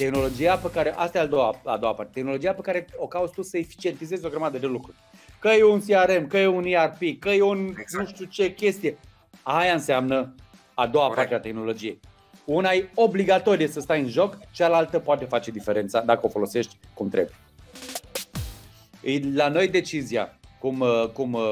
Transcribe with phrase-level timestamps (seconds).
[0.00, 3.32] Tehnologia pe care, asta e a doua, a doua parte, tehnologia pe care o cauți
[3.32, 4.96] tu să eficientizezi o grămadă de lucruri.
[5.38, 7.92] Că e un CRM, că e un ERP, că e un exact.
[7.92, 8.98] nu știu ce chestie.
[9.42, 10.34] Aia înseamnă
[10.74, 11.28] a doua Corect.
[11.28, 12.00] parte a tehnologiei.
[12.44, 17.08] Una e obligatorie să stai în joc, cealaltă poate face diferența dacă o folosești cum
[17.08, 17.34] trebuie.
[19.02, 21.42] E la noi decizia cum, uh, cum uh,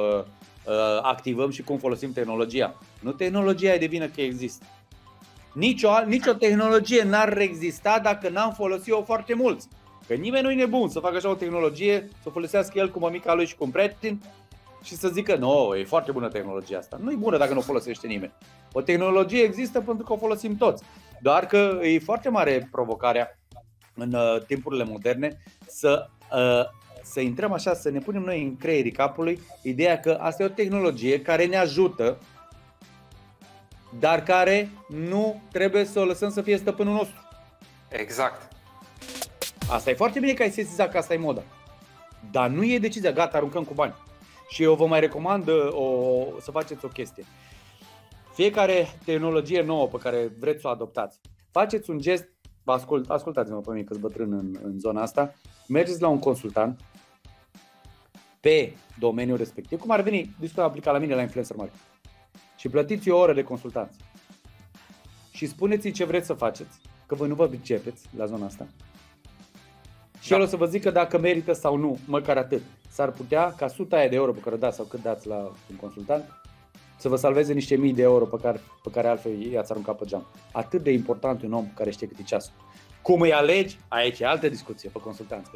[0.67, 2.79] uh, activăm și cum folosim tehnologia.
[3.01, 4.65] Nu tehnologia e de vină că există.
[5.53, 9.69] Nicio, nicio tehnologie n-ar exista dacă n-am folosit-o foarte mulți.
[10.06, 13.34] Că nimeni nu e nebun să facă așa o tehnologie, să folosească el cu mămica
[13.34, 14.20] lui și cu un prieten
[14.83, 16.98] și să zică, nu, e foarte bună tehnologia asta.
[17.03, 18.33] Nu e bună dacă nu o folosește nimeni.
[18.73, 20.84] O tehnologie există pentru că o folosim toți.
[21.20, 23.39] Doar că e foarte mare provocarea
[23.95, 26.65] în uh, timpurile moderne să, uh,
[27.03, 30.48] să intrăm așa, să ne punem noi în creierii capului ideea că asta e o
[30.48, 32.19] tehnologie care ne ajută,
[33.98, 37.28] dar care nu trebuie să o lăsăm să fie stăpânul nostru.
[37.88, 38.52] Exact.
[39.70, 41.42] Asta e foarte bine că ai sesizat că asta e moda.
[42.31, 43.94] Dar nu e decizia, gata, aruncăm cu bani.
[44.48, 47.25] Și eu vă mai recomand uh, o, să faceți o chestie.
[48.34, 52.28] Fiecare tehnologie nouă pe care vreți să o adoptați, faceți un gest,
[52.64, 55.34] ascult, ascultați-mă pe mine că bătrân în, în zona asta,
[55.69, 56.81] mergeți la un consultant
[58.41, 61.83] pe domeniul respectiv, cum ar veni, discutul aplicat la mine la Influencer Marketing,
[62.59, 63.97] și plătiți o oră de consultanță
[65.31, 68.67] și spuneți ce vreți să faceți, că voi nu vă pricepeți la zona asta.
[70.20, 70.37] Și da.
[70.37, 72.62] el o să vă zică dacă merită sau nu, măcar atât.
[72.91, 75.37] S-ar putea ca suta aia de euro pe care o dați sau cât dați la
[75.70, 76.25] un consultant
[76.98, 80.05] să vă salveze niște mii de euro pe care, pe care altfel i-ați aruncat pe
[80.05, 80.27] geam.
[80.53, 82.53] Atât de important un om care știe cât e ceasul.
[83.03, 85.50] Cum îi alegi, aici e altă discuție pe consultanță.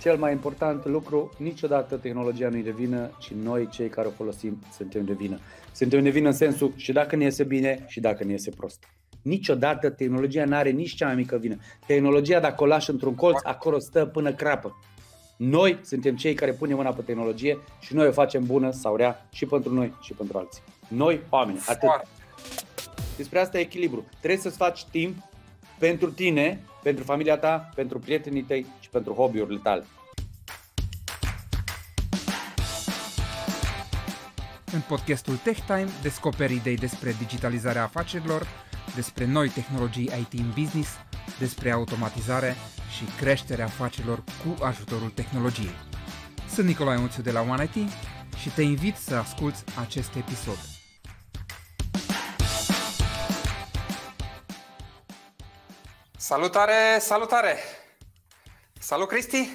[0.00, 4.10] Cel mai important lucru, niciodată tehnologia nu e de vină, ci noi, cei care o
[4.10, 5.38] folosim, suntem de vină.
[5.72, 8.84] Suntem de vină în sensul și dacă ne iese bine și dacă ne iese prost.
[9.22, 11.56] Niciodată tehnologia nu are nici cea mai mică vină.
[11.86, 14.76] Tehnologia, dacă o lași într-un colț, acolo stă până crapă.
[15.36, 19.28] Noi suntem cei care punem mâna pe tehnologie și noi o facem bună sau rea
[19.32, 20.62] și pentru noi și pentru alții.
[20.88, 21.90] Noi, oameni, atât.
[23.16, 24.04] Despre asta e echilibru.
[24.18, 25.16] Trebuie să-ți faci timp
[25.78, 29.84] pentru tine, pentru familia ta, pentru prietenii tăi și pentru hobby-urile tale.
[34.72, 38.46] În podcastul Tech Time descoperi idei despre digitalizarea afacerilor,
[38.94, 40.90] despre noi tehnologii IT în business,
[41.38, 42.54] despre automatizare
[42.96, 45.74] și creșterea afacerilor cu ajutorul tehnologiei.
[46.48, 47.74] Sunt Nicolae Unțiu de la OneIT
[48.40, 50.75] și te invit să asculți acest episod.
[56.26, 57.58] Salutare, salutare!
[58.78, 59.48] Salut, Cristi!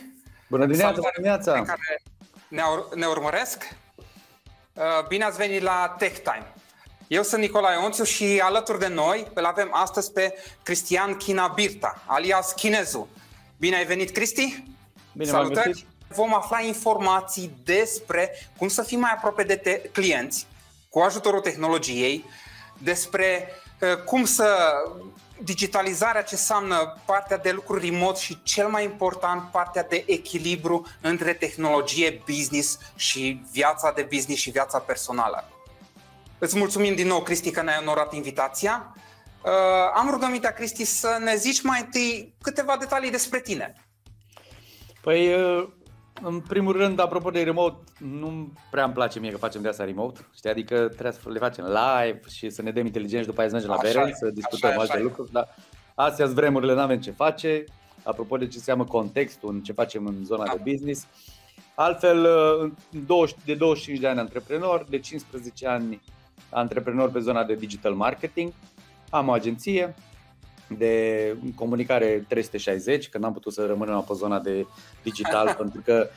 [0.49, 1.51] Bună dimineața, bună dimineața!
[1.51, 2.01] Care
[2.47, 3.75] ne, ur- ne urmăresc!
[4.73, 6.53] Uh, bine ați venit la Tech Time!
[7.07, 10.33] Eu sunt Nicolae Onțiu și alături de noi îl avem astăzi pe
[10.63, 13.07] Cristian China Birta, alias Chinezu.
[13.57, 14.63] Bine ai venit, Cristi!
[15.13, 15.85] Bine Salutări!
[16.07, 20.47] Vom afla informații despre cum să fii mai aproape de te- clienți
[20.89, 22.25] cu ajutorul tehnologiei,
[22.77, 23.49] despre
[23.81, 24.73] uh, cum să
[25.43, 31.33] digitalizarea ce înseamnă partea de lucruri remote și cel mai important partea de echilibru între
[31.33, 35.49] tehnologie, business și viața de business și viața personală.
[36.39, 38.95] Îți mulțumim din nou, Cristi, că ne-ai onorat invitația.
[39.43, 39.51] Uh,
[39.93, 43.85] am rugămintea, Cristi, să ne zici mai întâi câteva detalii despre tine.
[45.01, 45.67] Păi, uh,
[46.23, 49.83] în primul rând, apropo de remote, nu prea îmi place mie că facem de asta
[49.83, 50.49] remote, știi?
[50.49, 53.71] Adică trebuie să le facem live și să ne dăm inteligenți după aia să mergem
[53.71, 55.55] la bere, să discutăm așa alte așa lucruri, dar
[55.95, 57.63] astea sunt vremurile, nu avem ce face.
[58.03, 60.51] Apropo de ce înseamnă contextul în ce facem în zona da.
[60.51, 61.07] de business.
[61.75, 62.27] Altfel,
[63.09, 66.01] uh, de 25 de ani antreprenor, de 15 ani
[66.49, 68.53] antreprenor pe zona de digital marketing.
[69.09, 69.95] Am o agenție
[70.77, 74.65] de comunicare 360, că n-am putut să rămânem pe zona de
[75.03, 76.09] digital pentru că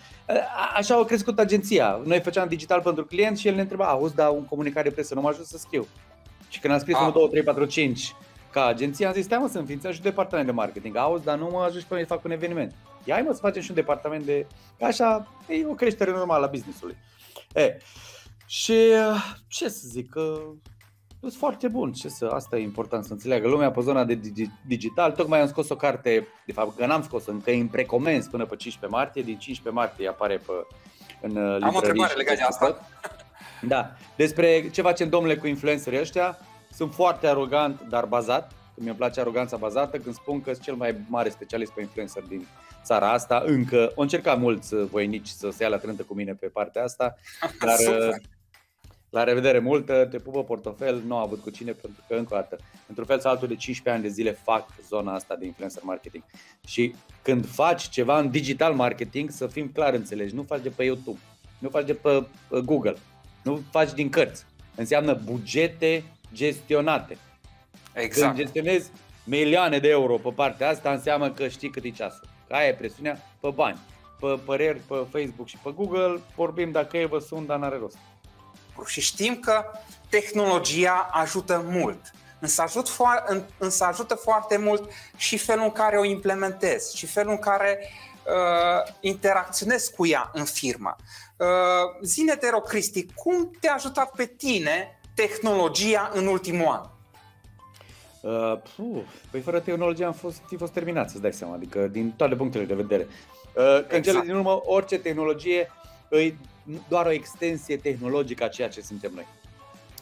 [0.76, 2.00] așa a crescut agenția.
[2.04, 5.20] Noi făceam digital pentru client și el ne întreba, auzi, da, un comunicare presă, nu
[5.20, 5.86] mă ajut să scriu.
[6.48, 8.14] Și când am scris 1, 2, 3, 4, 5
[8.50, 10.96] ca agenție, am zis, stai mă să înființăm și un departament de marketing.
[10.96, 12.74] Auzi, dar nu mă ajut și pe mine să fac un eveniment.
[13.04, 14.46] Ia mă să facem și un departament de...
[14.80, 16.96] Așa, e o creștere normală a business-ului.
[17.54, 17.78] E,
[18.46, 18.74] și
[19.48, 20.40] ce să zic, că
[21.28, 21.92] sunt foarte bun.
[21.92, 24.20] Ce să, asta e important să înțeleagă lumea pe zona de
[24.66, 25.12] digital.
[25.12, 28.56] Tocmai am scos o carte, de fapt că n-am scos încă în precomenzi până pe
[28.56, 29.22] 15 martie.
[29.22, 30.52] Din 15 martie apare pe,
[31.20, 32.88] în Am o întrebare legată de asta.
[33.66, 36.38] Da, despre ce facem domnule cu influencerii ăștia.
[36.72, 38.52] Sunt foarte arogant, dar bazat.
[38.74, 42.46] Mi-e place aroganța bazată când spun că sunt cel mai mare specialist pe influencer din
[42.84, 43.42] țara asta.
[43.46, 47.14] Încă, o încercat mulți voinici să se ia la trântă cu mine pe partea asta,
[47.66, 47.76] dar
[49.14, 52.36] La revedere multă, te pupă portofel, nu a avut cu cine pentru că încă o
[52.36, 52.58] dată,
[52.88, 56.24] într-un fel sau altul de 15 ani de zile fac zona asta de influencer marketing.
[56.66, 60.84] Și când faci ceva în digital marketing, să fim clar înțelegi, nu faci de pe
[60.84, 61.18] YouTube,
[61.58, 62.26] nu faci de pe
[62.64, 62.96] Google,
[63.42, 64.44] nu faci din cărți.
[64.74, 67.18] Înseamnă bugete gestionate.
[67.92, 68.34] Exact.
[68.34, 68.90] Când gestionezi
[69.24, 72.28] milioane de euro pe partea asta, înseamnă că știi cât e ceasul.
[72.48, 73.78] Că aia e presiunea pe bani.
[74.20, 77.98] Pe păreri pe Facebook și pe Google, vorbim dacă e vă sunt, dar n-are rost.
[78.86, 79.64] Și știm că
[80.08, 82.00] tehnologia ajută mult.
[82.38, 87.30] Însă, ajut fo- însă ajută foarte mult și felul în care o implementezi și felul
[87.30, 87.78] în care
[88.26, 90.96] uh, interacționezi cu ea în firmă.
[91.36, 91.46] Uh,
[92.02, 96.88] zine te rog, Cristi, cum te-a ajutat pe tine tehnologia în ultimul an?
[98.20, 102.14] Uh, puh, păi fără tehnologie am fost, fi fost terminat, să-ți dai seama, adică din
[102.16, 103.06] toate punctele de vedere.
[103.56, 103.92] Uh, exact.
[103.92, 105.70] În cele din urmă, orice tehnologie
[106.10, 106.34] e
[106.88, 109.26] doar o extensie tehnologică a ceea ce suntem noi.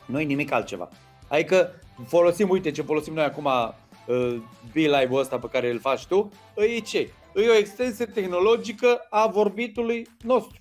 [0.06, 0.88] Nu e nimic altceva.
[1.28, 1.74] Adică
[2.06, 4.36] folosim, uite ce folosim noi acum, uh,
[4.72, 7.10] B-Live-ul ăsta pe care îl faci tu, e ce?
[7.34, 10.58] E o extensie tehnologică a vorbitului nostru.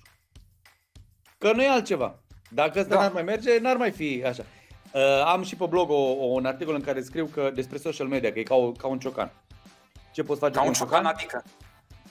[1.38, 2.18] Că nu e altceva.
[2.50, 3.00] Dacă ăsta da.
[3.00, 4.44] n-ar mai merge, n-ar mai fi așa.
[4.92, 8.06] Uh, am și pe blog o, o, un articol în care scriu că despre social
[8.06, 9.32] media, că e ca, o, ca un ciocan.
[10.12, 11.02] Ce poți face ca cu un ciocan?
[11.02, 11.14] ciocan?
[11.14, 11.44] Adică?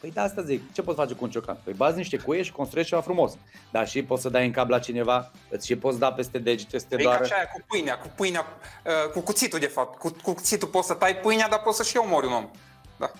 [0.01, 0.74] Păi da, asta zic.
[0.74, 1.57] Ce poți face cu un ciocan?
[1.63, 3.38] Păi bazi niște cuie și construiești ceva frumos.
[3.71, 6.75] Dar și poți să dai în cap la cineva, îți și poți da peste degete,
[6.75, 7.19] este doar...
[7.19, 8.45] Păi aia cu pâinea, cu pâinea,
[8.86, 9.98] uh, cu cuțitul de fapt.
[9.98, 12.50] Cu, cu cuțitul poți să tai pâinea, dar poți să și omori un om.
[12.98, 13.12] Da.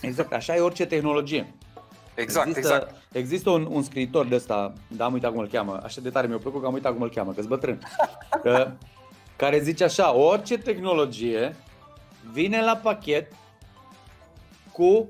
[0.00, 1.54] Exact, așa e orice tehnologie.
[2.14, 2.94] Exact, există, exact.
[3.12, 6.26] Există un, un scriitor de ăsta, da, am uitat cum îl cheamă, așa de tare
[6.26, 7.82] mi-a plăcut că am uitat cum îl cheamă, că bătrân,
[8.42, 8.70] că,
[9.36, 11.56] care zice așa, orice tehnologie
[12.32, 13.32] vine la pachet
[14.72, 15.08] cu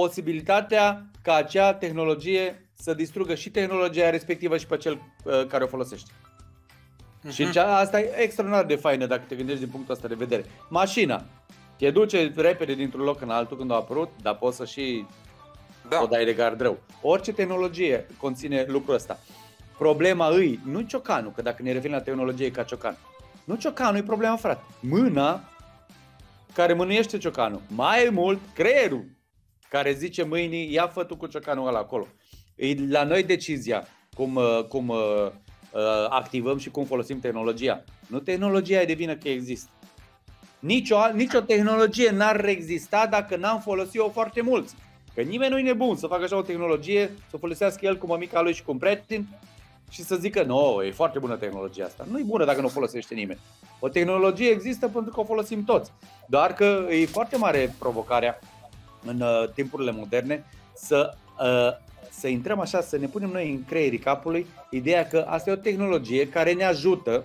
[0.00, 4.92] posibilitatea ca acea tehnologie să distrugă și tehnologia respectivă și pe cel
[5.24, 6.10] uh, care o folosește.
[6.12, 7.32] Uh-huh.
[7.32, 10.44] Și cea, asta e extraordinar de faină dacă te gândești din punctul ăsta de vedere.
[10.68, 11.24] Mașina
[11.76, 15.04] te duce repede dintr-un loc în altul când a apărut, dar poți să și
[15.88, 16.02] da.
[16.02, 16.78] o dai de gardrău.
[17.02, 19.18] Orice tehnologie conține lucrul ăsta.
[19.78, 22.96] Problema îi, nu ciocanul, că dacă ne referim la tehnologie ca ciocan.
[23.44, 24.62] Nu ciocanul e problema, frate.
[24.80, 25.40] Mâna
[26.52, 27.60] care mânuiește ciocanul.
[27.68, 29.14] Mai mult, creierul
[29.70, 32.06] care zice mâinii, ia fă tu cu ciocanul ăla acolo.
[32.54, 34.98] E la noi decizia cum, uh, cum uh,
[35.72, 37.84] uh, activăm și cum folosim tehnologia.
[38.06, 39.70] Nu tehnologia e de vină că există.
[40.58, 44.74] Nicio, nicio tehnologie n-ar exista dacă n-am folosit-o foarte mulți.
[45.14, 48.40] Că nimeni nu e nebun să facă așa o tehnologie, să folosească el cu mămica
[48.40, 49.26] lui și cu un prieten
[49.90, 52.06] și să zică, nu, e foarte bună tehnologia asta.
[52.10, 53.40] Nu e bună dacă nu o folosește nimeni.
[53.80, 55.92] O tehnologie există pentru că o folosim toți.
[56.26, 58.38] Doar că e foarte mare provocarea
[59.06, 60.44] în uh, timpurile moderne
[60.74, 65.50] să, uh, să intrăm așa, să ne punem noi în creierii capului ideea că asta
[65.50, 67.24] e o tehnologie care ne ajută,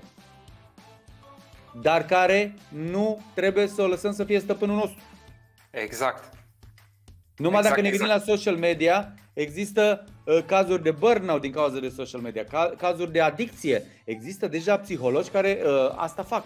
[1.81, 5.01] dar care nu trebuie să o lăsăm să fie stăpânul nostru.
[5.71, 6.33] Exact.
[7.35, 8.27] Numai exact, dacă ne gândim exact.
[8.27, 13.11] la social media, există uh, cazuri de burnout din cauza de social media, ca, cazuri
[13.11, 13.83] de adicție.
[14.05, 16.43] Există deja psihologi care uh, asta fac.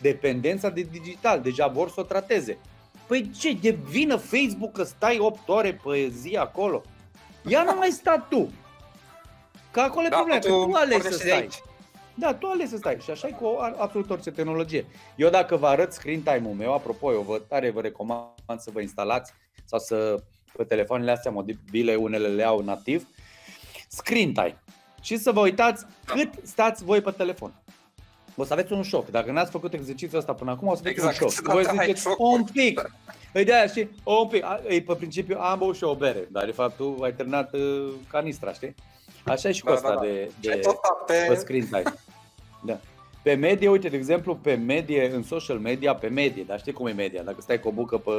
[0.00, 2.58] Dependența de digital, deja vor să o trateze.
[3.08, 6.82] Păi ce, de vină Facebook că stai 8 ore pe zi acolo?
[7.46, 8.50] Ia nu mai sta tu.
[9.70, 11.30] Că acolo e da, problema, că tu alegi să stai.
[11.30, 11.62] Aici.
[12.14, 14.86] Da, tu alegi să stai și așa e cu absolut orice tehnologie.
[15.16, 18.80] Eu dacă vă arăt screen time-ul meu, apropo, eu vă tare vă recomand să vă
[18.80, 19.32] instalați
[19.64, 20.22] sau să
[20.56, 23.08] pe telefoanele astea mobile, unele le au nativ,
[23.88, 24.62] screen time.
[25.00, 27.62] Și să vă uitați cât stați voi pe telefon.
[28.40, 29.10] O să aveți un șoc.
[29.10, 31.20] Dacă n-ați făcut exercițiul ăsta până acum, o să aveți exact.
[31.20, 31.46] un șoc.
[31.46, 32.90] Da, voi da, ziceți, un pic.
[33.32, 34.44] Păi de aia, știi, un pic.
[34.66, 37.88] E pe principiu, am băut și o bere, dar de fapt tu ai terminat uh,
[38.10, 38.74] canistra, știi?
[39.24, 40.00] Așa e și cu da, asta da, da.
[40.00, 40.60] de, de,
[41.06, 41.24] pe...
[41.28, 41.94] pe screen time.
[42.64, 42.80] Da.
[43.22, 46.86] Pe medie, uite, de exemplu, pe medie, în social media, pe medie, dar știi cum
[46.86, 47.22] e media?
[47.22, 48.10] Dacă stai cu o bucă pe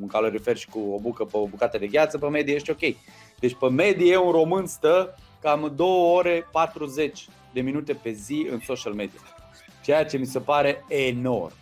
[0.00, 2.94] un calorifer și cu o bucă pe o bucată de gheață, pe medie ești ok.
[3.38, 8.60] Deci pe medie un român stă cam 2 ore 40 de minute pe zi în
[8.60, 9.20] social media.
[9.88, 11.54] Ceea ce mi se pare enorm.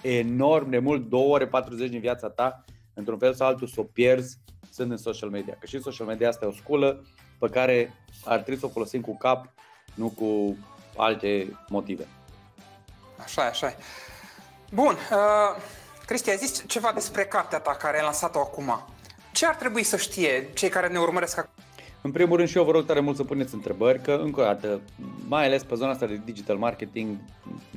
[0.00, 3.82] Enorm de mult, 2 ore 40 din viața ta, într-un fel sau altul, să o
[3.82, 4.38] pierzi
[4.72, 5.56] sunt în social media.
[5.60, 7.04] Că și social media asta e o sculă
[7.38, 7.94] pe care
[8.24, 9.52] ar trebui să o folosim cu cap,
[9.94, 10.56] nu cu
[10.96, 12.06] alte motive.
[13.16, 13.76] Așa e, așa e.
[14.72, 15.62] Bun, uh,
[16.06, 18.84] Cristi, ai zis ceva despre cartea ta care ai lansat-o acum.
[19.32, 21.57] Ce ar trebui să știe cei care ne urmăresc acum?
[22.08, 24.42] În primul rând și eu vă rog tare mult să puneți întrebări, că încă o
[24.42, 24.80] dată,
[25.28, 27.16] mai ales pe zona asta de digital marketing,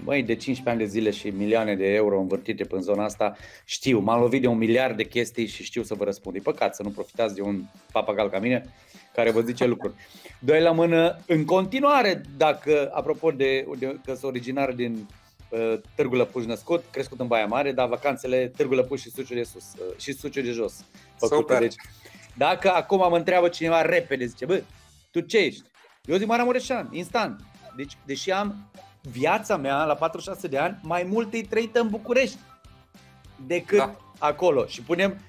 [0.04, 3.36] Măi, de 15 ani de zile și milioane de euro învârtite pe zona asta,
[3.66, 6.36] știu, m-am lovit de un miliard de chestii și știu să vă răspund.
[6.36, 7.62] E păcat să nu profitați de un
[7.92, 8.66] papagal ca mine
[9.14, 9.94] care vă zice lucruri.
[10.40, 15.08] Doi la mână, în continuare, dacă, apropo de, de că sunt originar din
[15.50, 19.44] uh, Târgu Lăpuș născut, crescut în Baia Mare, dar vacanțele Târgu Lăpuș și Suciu de
[19.44, 20.86] sus uh, și Suciu de jos.
[21.18, 21.36] Făcute.
[21.36, 21.60] Super.
[21.60, 21.76] Deci,
[22.38, 24.64] dacă acum mă întreabă cineva repede, zice, bă,
[25.12, 25.64] tu ce ești?
[26.06, 27.42] Eu zic Maramureșan, instant.
[27.76, 28.72] Deci, deși am
[29.02, 32.38] viața mea la 46 de ani, mai mult e trăită în București
[33.46, 33.98] decât da.
[34.20, 34.66] acolo.
[34.66, 35.22] Și punem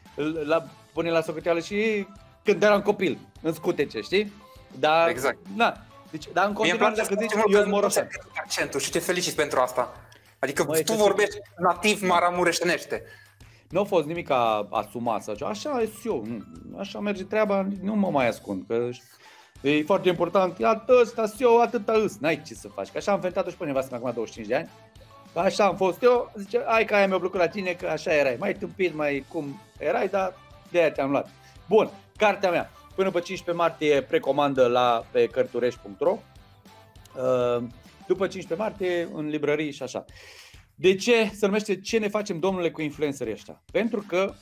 [0.44, 2.06] la, punem la socoteală și
[2.44, 4.32] când eram copil, în scutece, știi?
[4.78, 5.38] Dar, exact.
[5.56, 5.76] Na,
[6.10, 8.08] deci, dar în continuare, dacă zici, eu sunt moroșan.
[8.36, 9.92] Accentul și te felicit pentru asta.
[10.38, 13.02] Adică Măi, tu vorbești nativ maramureșenește.
[13.72, 14.30] Nu a fost nimic
[14.70, 15.50] asumat sau ceva.
[15.50, 16.78] Așa e eu, nu.
[16.78, 18.64] așa merge treaba, nu mă mai ascund.
[18.68, 18.88] Că
[19.62, 22.88] E foarte important, iată ăsta eu, atâta îs, n-ai ce să faci.
[22.88, 24.68] Că așa am ventat-o și pe nevastă acum 25 de ani.
[25.34, 28.36] Așa am fost eu, zice, ai că aia mi-a plăcut la tine, că așa erai.
[28.38, 30.34] Mai tâmpit, mai cum erai, dar
[30.70, 31.30] de aia te-am luat.
[31.68, 32.70] Bun, cartea mea.
[32.94, 36.18] Până pe 15 martie precomandă la pe cărturești.ro
[37.16, 37.62] uh,
[38.06, 40.04] După 15 martie în librării și așa.
[40.82, 43.62] De ce se numește Ce ne facem domnule cu influencerii ăștia?
[43.72, 44.34] Pentru că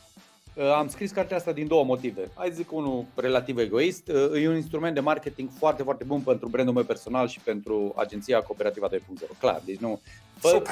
[0.54, 2.30] Uh, am scris cartea asta din două motive.
[2.35, 4.09] Hai zic unul relativ egoist.
[4.09, 7.92] Uh, e un instrument de marketing foarte, foarte bun pentru brandul meu personal și pentru
[7.97, 8.99] agenția Cooperativa 2.0.
[9.38, 10.00] Clar, deci nu...
[10.40, 10.62] Bă,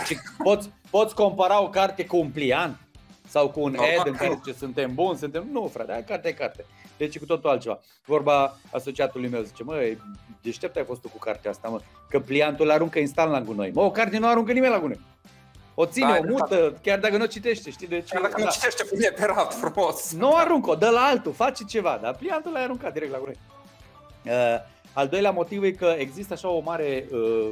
[0.42, 2.76] poți, poți compara o carte cu un pliant
[3.28, 5.48] sau cu un no, ad în care ce suntem buni, suntem...
[5.52, 6.64] Nu, frate, ai carte, ai carte.
[6.96, 7.80] Deci cu totul altceva.
[8.04, 9.96] Vorba asociatului meu zice, mă,
[10.42, 13.70] deștept ai fost tu cu cartea asta, mă, că pliantul aruncă instant la gunoi.
[13.74, 15.00] Mă, o carte nu aruncă nimeni la gunoi.
[15.80, 16.78] O ține, da, o mută, da.
[16.82, 18.12] chiar dacă nu citește, știi de ce?
[18.12, 18.44] Chiar dacă da.
[18.44, 20.12] nu citește, pune pe rat frumos.
[20.12, 23.32] Nu aruncă, dă la altul, face ceva, dar pliantul l-a aruncat direct la gură.
[24.24, 24.32] Uh,
[24.92, 27.50] al doilea motiv e că există așa o mare uh,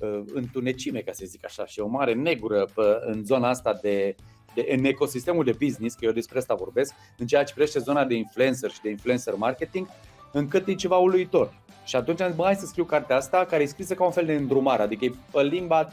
[0.00, 4.16] uh, întunecime, ca să zic așa, și o mare negură pe, în zona asta de,
[4.54, 8.04] de, în ecosistemul de business, că eu despre asta vorbesc, în ceea ce privește zona
[8.04, 9.88] de influencer și de influencer marketing,
[10.32, 11.52] încât e ceva uluitor.
[11.84, 14.10] Și atunci am zis, bă, hai să scriu cartea asta, care e scrisă ca un
[14.10, 15.88] fel de îndrumare, adică e pe limba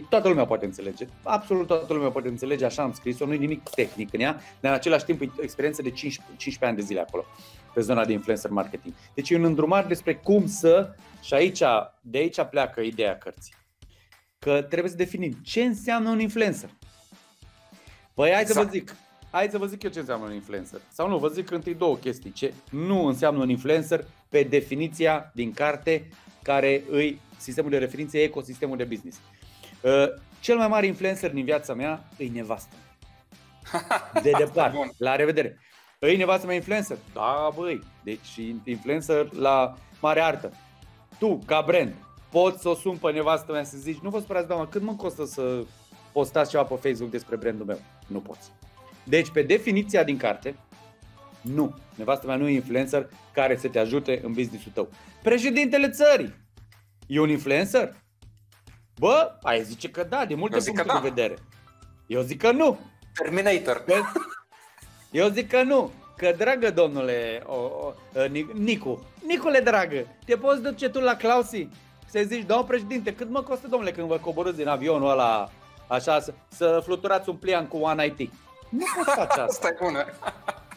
[0.00, 3.68] toată lumea poate înțelege, absolut toată lumea poate înțelege, așa am scris-o, nu e nimic
[3.68, 6.82] tehnic în ea, dar în același timp e o experiență de 15, 15 ani de
[6.82, 7.24] zile acolo,
[7.74, 8.94] pe zona de influencer marketing.
[9.14, 11.62] Deci e un îndrumar despre cum să, și aici,
[12.00, 13.54] de aici pleacă ideea cărții,
[14.38, 16.70] că trebuie să definim ce înseamnă un influencer.
[18.14, 18.58] Păi hai exact.
[18.58, 18.88] să vă exact.
[18.88, 18.96] zic,
[19.30, 20.80] hai să vă zic eu ce înseamnă un influencer.
[20.92, 22.32] Sau nu, vă zic întâi două chestii.
[22.32, 26.08] Ce nu înseamnă un influencer pe definiția din carte
[26.42, 29.20] care îi sistemul de referință ecosistemul de business.
[29.82, 30.06] Uh,
[30.40, 32.74] cel mai mare influencer din viața mea e nevastă.
[34.22, 34.90] De departe.
[34.98, 35.58] La revedere.
[35.98, 36.96] E nevastă mea influencer?
[37.12, 37.80] Da, băi.
[38.04, 40.52] Deci influencer la mare artă.
[41.18, 41.94] Tu, ca brand,
[42.30, 44.94] poți să o sun pe nevastă mea să zici, nu vă sperați, doamna, cât mă
[44.94, 45.64] costă să
[46.12, 47.80] postați ceva pe Facebook despre brandul meu?
[48.06, 48.50] Nu poți.
[49.04, 50.54] Deci, pe definiția din carte,
[51.40, 51.78] nu.
[51.94, 54.88] Nevastă mea nu e influencer care să te ajute în business-ul tău.
[55.22, 56.34] Președintele țării
[57.06, 57.94] e un influencer?
[59.02, 61.00] Bă, ai zice că da, de multe puncte da.
[61.02, 61.38] de vedere.
[62.06, 62.78] Eu zic că nu.
[63.14, 63.84] Terminator.
[63.86, 63.94] Că,
[65.10, 65.90] eu zic că nu.
[66.16, 67.94] Că, dragă domnule o, o,
[68.54, 71.68] Nicu, Nicule dragă, te poți duce tu la Clausi
[72.06, 75.50] să zici, domnul președinte, cât mă costă, domnule, când vă coborâți din avionul ăla,
[75.86, 78.30] așa, să, să fluturați un plian cu One IT?
[78.68, 79.42] Nu poți face asta.
[79.42, 80.04] asta e bună.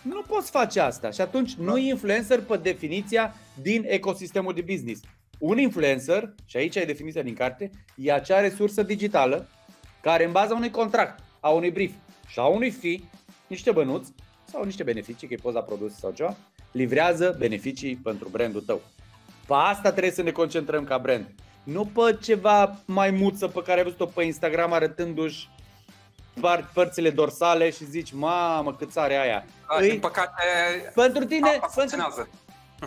[0.01, 1.11] Nu poți face asta.
[1.11, 1.63] Și atunci da.
[1.63, 5.01] nu influencer pe definiția din ecosistemul de business.
[5.47, 9.47] Un influencer, și aici e definiția din carte, e acea resursă digitală
[10.01, 11.91] care în baza unui contract, a unui brief
[12.27, 13.03] și a unui fi,
[13.47, 14.13] niște bănuți
[14.51, 16.35] sau niște beneficii, că e poza produs sau ceva,
[16.71, 18.81] livrează beneficii pentru brandul tău.
[19.47, 21.25] Pe asta trebuie să ne concentrăm ca brand.
[21.63, 25.49] Nu pe ceva mai muță pe care ai văzut-o pe Instagram arătându-și
[26.73, 29.45] părțile dorsale și zici, mamă, cât are aia.
[29.65, 30.43] A, din păcate,
[30.95, 32.29] pentru tine, funcționează.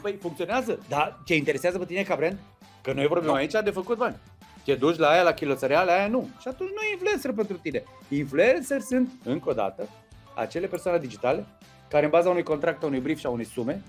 [0.03, 2.39] Păi funcționează, dar te interesează pe tine ca brand?
[2.83, 3.35] Că noi vorbim no.
[3.35, 4.17] aici de făcut bani.
[4.65, 6.29] Te duci la aia, la chiloțărea, la aia nu.
[6.41, 7.83] Și atunci nu e influencer pentru tine.
[8.09, 9.89] Influencer sunt, încă o dată,
[10.35, 11.47] acele persoane digitale
[11.89, 13.83] care în baza unui contract, a unui brief și a unei sume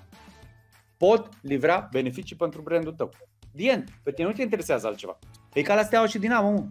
[0.97, 3.11] pot livra beneficii pentru brandul tău.
[3.51, 5.19] Dien, pe tine nu te interesează altceva.
[5.53, 6.63] E ca la Steaua și Dinamo, mă.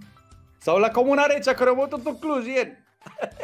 [0.58, 2.84] Sau la Comuna Recea, care au bătut în Cluj ieri.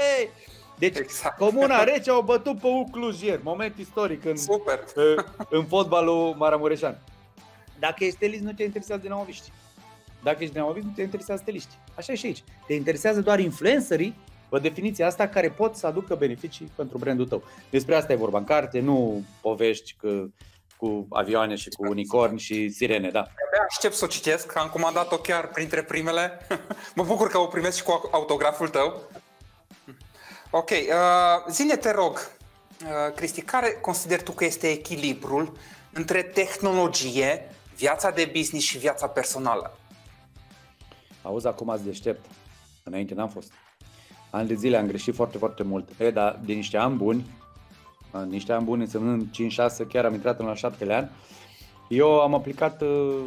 [0.79, 1.39] Deci, exact.
[1.39, 4.85] Comuna Rece au bătut pe U Cluj ieri, moment istoric în, Super.
[5.59, 6.99] în fotbalul maramureșan.
[7.79, 9.53] Dacă ești stelist, nu te interesează dinamoviști.
[10.23, 11.79] Dacă ești dinamovist, nu te interesează steliști.
[11.95, 12.45] Așa e și aici.
[12.67, 14.15] Te interesează doar influencerii,
[14.49, 17.43] pe definiția asta, care pot să aducă beneficii pentru brandul tău.
[17.71, 20.25] Despre asta e vorba în carte, nu povești că
[20.77, 23.19] cu avioane și cu unicorni și sirene, da.
[23.19, 26.47] Abia aștept să o citesc, am comandat-o chiar printre primele.
[26.97, 29.11] mă bucur că o primesc și cu autograful tău.
[30.57, 35.53] Ok, uh, zine te rog, uh, Cristi, care consideri tu că este echilibrul
[35.93, 39.79] între tehnologie, viața de business și viața personală?
[41.23, 42.25] Auzi, acum ați deștept.
[42.83, 43.53] Înainte n-am fost.
[44.31, 45.89] Ani de zile am greșit foarte, foarte mult.
[45.99, 47.27] E, dar de niște ani buni,
[48.29, 49.29] niște ani buni însemnând
[49.85, 51.09] 5-6, chiar am intrat în al șaptele an,
[51.89, 53.21] eu am aplicat, uh,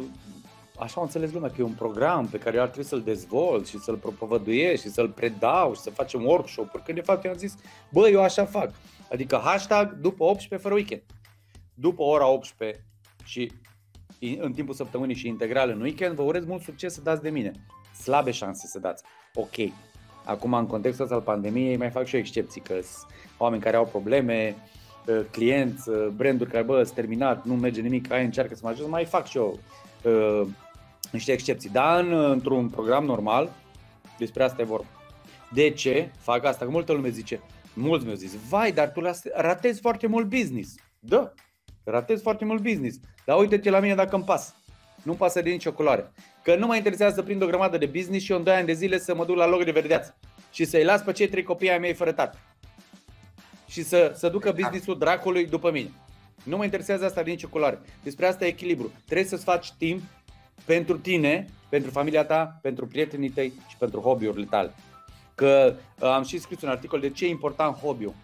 [0.78, 3.66] așa am înțeles lumea, că e un program pe care eu ar trebui să-l dezvolt
[3.66, 7.36] și să-l propovăduiesc și să-l predau și să facem workshop-uri, când de fapt eu am
[7.36, 7.56] zis,
[7.92, 8.70] bă, eu așa fac.
[9.12, 11.02] Adică hashtag după 18 fără weekend.
[11.74, 12.84] După ora 18
[13.24, 13.52] și
[14.38, 17.52] în timpul săptămânii și integral în weekend, vă urez mult succes să dați de mine.
[18.02, 19.02] Slabe șanse să dați.
[19.34, 19.72] Ok.
[20.24, 22.78] Acum, în contextul ăsta al pandemiei, mai fac și eu excepții, că
[23.38, 24.56] oameni care au probleme,
[25.08, 28.88] ă, clienți, ă, branduri care, bă, terminat, nu merge nimic, ai încearcă să mă ajut,
[28.88, 29.58] mai fac și eu
[30.04, 30.48] uh,
[31.12, 31.70] niște excepții.
[31.70, 33.50] Dar în, într-un program normal,
[34.18, 34.86] despre asta e vorba.
[35.52, 36.64] De ce fac asta?
[36.64, 37.40] Că multă lume zice,
[37.74, 39.02] mulți mi-au zis, vai, dar tu
[39.34, 40.74] ratezi foarte mult business.
[40.98, 41.32] Da,
[41.84, 42.98] ratezi foarte mult business.
[43.24, 44.54] Dar uite-te la mine dacă îmi pas.
[45.02, 46.12] Nu-mi pasă de nicio culoare.
[46.42, 48.66] Că nu mă interesează să prind o grămadă de business și eu în 2 ani
[48.66, 50.18] de zile să mă duc la loc de verdeață.
[50.52, 52.38] Și să-i las pe cei trei copii ai mei fără tată.
[53.68, 55.90] Și să, să ducă businessul dracului după mine.
[56.42, 57.80] Nu mă interesează asta de nicio culoare.
[58.02, 58.92] Despre asta e echilibru.
[59.04, 60.02] Trebuie să-ți faci timp
[60.64, 64.74] pentru tine, pentru familia ta, pentru prietenii tăi și pentru hobby-urile tale.
[65.34, 68.14] Că uh, am și scris un articol de ce e important hobby-ul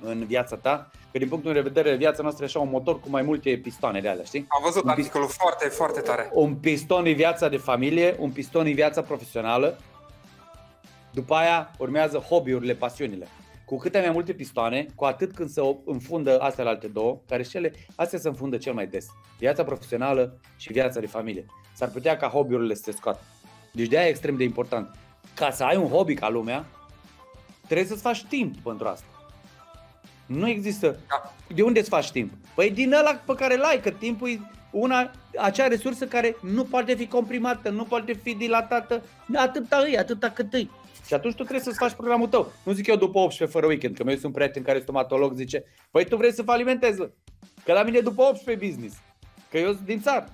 [0.00, 3.08] în viața ta Că din punctul de vedere, viața noastră e așa un motor cu
[3.08, 4.46] mai multe pistoane de alea, știi?
[4.48, 6.30] Am văzut un articolul pist- foarte, foarte tare.
[6.32, 9.78] Un piston e viața de familie, un piston e viața profesională,
[11.10, 13.28] după aia urmează hobby-urile, pasiunile.
[13.64, 17.42] Cu câte mai multe pistoane, cu atât când se înfundă astea la alte două, care
[17.42, 19.06] și ele, astea se înfundă cel mai des.
[19.38, 21.46] Viața profesională și viața de familie.
[21.74, 23.20] S-ar putea ca hobby-urile să se scoată.
[23.72, 24.96] Deci de aia e extrem de important.
[25.34, 26.66] Ca să ai un hobby ca lumea,
[27.66, 29.06] trebuie să-ți faci timp pentru asta.
[30.26, 30.98] Nu există.
[31.08, 31.32] Da.
[31.54, 32.32] De unde îți faci timp?
[32.54, 34.40] Păi din ăla pe care l-ai, că timpul e
[34.70, 39.02] una, acea resursă care nu poate fi comprimată, nu poate fi dilatată,
[39.34, 40.70] atâta îi, atâta cât îi.
[41.06, 42.52] Și atunci tu trebuie să-ți faci programul tău.
[42.62, 45.34] Nu zic eu după 18 fără weekend, că meu sunt un prieten care e stomatolog,
[45.34, 46.98] zice, păi tu vrei să falimentezi,
[47.64, 48.96] că la mine după 18 business,
[49.50, 50.28] că eu sunt din țară.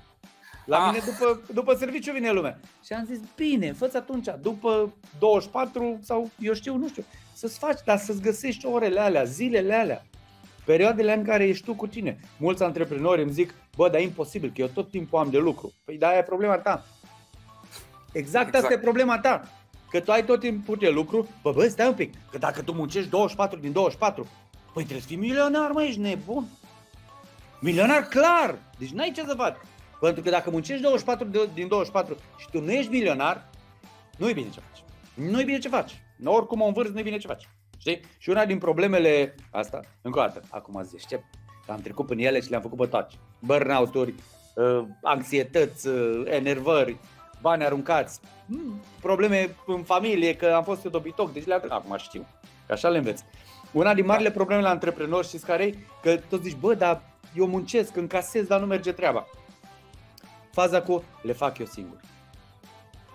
[0.65, 0.93] La ah.
[0.93, 2.61] mine după, după serviciu vine lumea.
[2.85, 7.79] Și am zis, bine, fă atunci, după 24 sau eu știu, nu știu, să-ți faci,
[7.85, 10.03] dar să-ți găsești orele alea, zilele alea,
[10.65, 12.19] perioadele în care ești tu cu tine.
[12.39, 15.73] Mulți antreprenori îmi zic, bă, dar e imposibil, că eu tot timpul am de lucru.
[15.85, 16.85] Păi da, e problema ta.
[18.13, 18.55] Exact, exact.
[18.55, 19.49] asta e problema ta.
[19.91, 22.73] Că tu ai tot timpul de lucru, bă, bă, stai un pic, că dacă tu
[22.73, 24.27] muncești 24 din 24,
[24.73, 26.47] păi trebuie să fii milionar, mă, ești nebun.
[27.61, 29.57] Milionar clar, deci n-ai ce să faci.
[30.01, 33.49] Pentru că dacă muncești 24 din 24 și tu nu ești milionar,
[34.17, 34.83] nu e bine ce faci.
[35.15, 36.03] Nu e bine ce faci.
[36.25, 37.49] Oricum o învârți, nu e bine ce faci.
[37.79, 38.01] Știi?
[38.19, 41.25] Și una din problemele asta, încă o dată, acum azi deștept,
[41.67, 43.15] că am trecut prin ele și le-am făcut pe toate.
[43.39, 44.15] Burnout-uri,
[44.55, 46.97] uh, anxietăți, uh, enervări,
[47.41, 52.27] bani aruncați, hmm, probleme în familie, că am fost dobitoc, deci le-am acum știu,
[52.67, 53.25] că așa le înveți.
[53.73, 55.75] Una din marile probleme la antreprenori, știți care e?
[56.03, 57.03] Că toți zici, bă, dar
[57.37, 59.27] eu muncesc, încasez, dar nu merge treaba.
[60.53, 62.01] Faza cu le fac eu singur.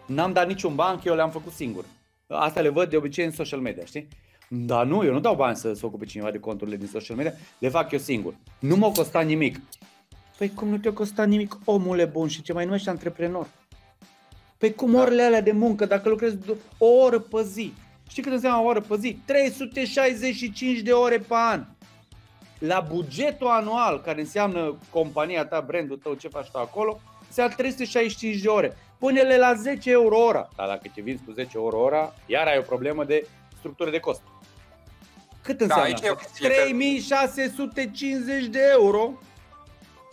[0.06, 1.86] N-am dat niciun ban, eu le-am făcut singur.
[2.28, 4.08] Asta le văd de obicei în social media, știi?
[4.50, 7.34] Dar nu, eu nu dau bani să se ocupe cineva de conturile din social media,
[7.60, 8.36] le fac eu singur.
[8.60, 9.60] Nu m-a costat nimic.
[10.38, 13.48] Păi cum nu te-a costat nimic, omule bun, și ce mai numești antreprenor?
[14.58, 15.02] Păi cum da.
[15.02, 16.38] orele alea de muncă, dacă lucrezi
[16.78, 17.74] o oră pe zi,
[18.10, 19.20] știi cât înseamnă o oră pe zi?
[19.26, 21.66] 365 de ore pe an.
[22.60, 28.42] La bugetul anual, care înseamnă compania ta, brandul tău, ce faci tu acolo, se 365
[28.42, 28.78] de ore.
[29.00, 30.50] Pune-le la 10 euro ora.
[30.56, 34.00] Dar dacă te vinzi cu 10 euro ora, iar ai o problemă de structură de
[34.00, 34.22] cost.
[35.42, 36.00] Cât da, înseamnă?
[36.02, 39.14] Da, 3650 de euro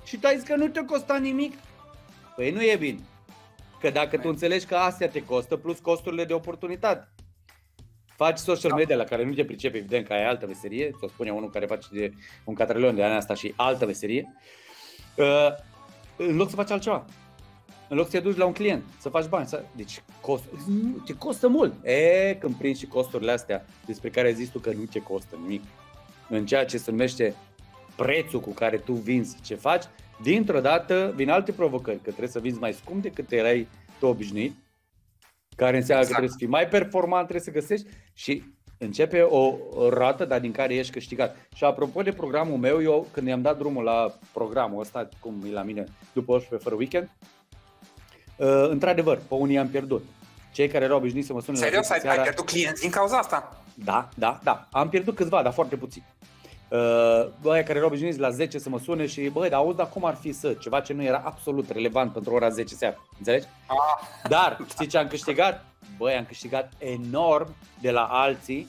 [0.05, 1.55] și tu ai zis că nu te costa nimic?
[2.37, 2.99] Păi nu e bine.
[3.83, 7.09] Că dacă tu înțelegi că astea te costă, plus costurile de oportunitate.
[8.17, 8.77] Faci social da.
[8.77, 11.67] media la care nu te pricepi, evident că ai altă meserie, ți-o spune unul care
[11.67, 12.13] face de
[12.45, 14.35] un catrelion de ani asta și altă meserie,
[15.17, 15.49] uh,
[16.17, 17.05] în loc să faci altceva.
[17.89, 19.47] În loc să te duci la un client, să faci bani.
[19.47, 19.65] Să...
[19.77, 20.45] Deci cost,
[21.07, 21.87] te costă mult.
[21.87, 25.63] E, când prinzi și costurile astea despre care zici tu că nu te costă nimic,
[26.29, 27.35] în ceea ce se numește
[27.97, 29.85] prețul cu care tu vinzi ce faci,
[30.23, 34.55] dintr-o dată vin alte provocări, că trebuie să vinzi mai scump decât erai tu obișnuit,
[35.57, 36.07] care înseamnă exact.
[36.07, 38.43] că trebuie să fii mai performant, trebuie să găsești și
[38.83, 39.57] Începe o
[39.89, 41.37] roată, dar din care ești câștigat.
[41.55, 45.53] Și apropo de programul meu, eu când i-am dat drumul la programul ăsta, cum e
[45.53, 47.11] la mine, după 11 fără weekend,
[48.37, 50.05] uh, într-adevăr, pe unii am pierdut.
[50.53, 51.89] Cei care erau obișnuiți să mă sune Serios?
[51.89, 53.63] la Ai, seara, ai pierdut clienți din cauza asta?
[53.75, 54.69] Da, da, da.
[54.71, 56.03] Am pierdut câțiva, dar foarte puțin.
[56.73, 59.89] Uh, băia care erau obișnuiți la 10 să mă sune și băi, dar auzi, dar
[59.89, 60.53] cum ar fi să?
[60.53, 62.97] Ceva ce nu era absolut relevant pentru ora 10 seara.
[63.19, 63.47] Înțelegi?
[63.67, 65.65] Ah, Dar, știi ce am câștigat?
[65.97, 68.69] Băi, am câștigat enorm de la alții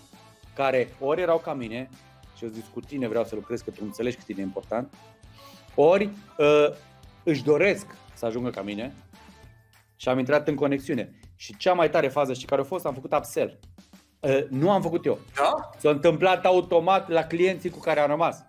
[0.55, 1.89] care ori erau ca mine,
[2.37, 4.93] și eu zic cu tine vreau să lucrez, că tu înțelegi cât e de important,
[5.75, 6.67] ori uh,
[7.23, 8.93] își doresc să ajungă ca mine
[9.95, 11.19] și am intrat în conexiune.
[11.35, 13.59] Și cea mai tare fază și care a fost, am făcut upsell.
[14.23, 15.19] Uh, nu am făcut eu.
[15.35, 15.69] da?
[15.77, 18.43] S-a întâmplat automat la clienții cu care am rămas.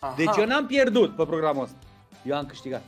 [0.00, 0.14] Aha.
[0.16, 1.76] Deci eu n-am pierdut pe programul ăsta.
[2.24, 2.82] Eu am câștigat.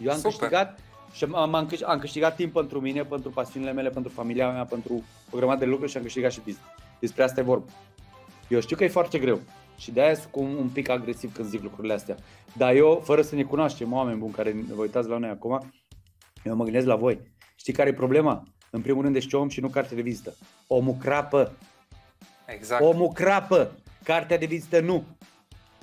[0.00, 0.30] Eu am Super.
[0.30, 0.78] câștigat
[1.12, 4.64] și am, am, câș- am câștigat timp pentru mine, pentru pasiunile mele, pentru familia mea,
[4.64, 6.68] pentru o grămadă de lucruri și am câștigat și business.
[7.00, 7.70] Despre asta e vorba.
[8.48, 9.40] Eu știu că e foarte greu
[9.76, 12.16] și de-aia sunt cum un pic agresiv când zic lucrurile astea.
[12.52, 15.72] Dar eu, fără să ne cunoaștem, oameni buni care vă uitați la noi acum,
[16.44, 17.20] eu mă gândesc la voi.
[17.56, 18.42] Știi care e problema?
[18.70, 20.34] În primul rând ești om și nu carte de vizită.
[20.66, 21.52] Omul crapă.
[22.46, 22.82] Exact.
[22.84, 23.70] Omul crapă.
[24.02, 25.04] Cartea de vizită nu.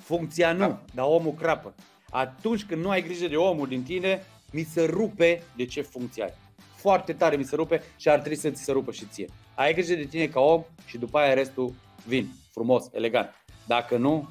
[0.02, 0.80] Funcția nu, Da.
[0.94, 1.74] dar omul crapă.
[2.10, 6.24] Atunci când nu ai grijă de omul din tine, mi se rupe de ce funcție
[6.24, 6.34] ai.
[6.76, 9.30] Foarte tare mi se rupe și ar trebui să ți se rupă și ție.
[9.56, 11.74] Ai grijă de tine ca om și după aia restul
[12.06, 13.30] vin, frumos, elegant.
[13.68, 14.30] Dacă nu,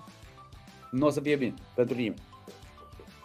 [0.91, 2.23] nu o să fie bine pentru nimeni.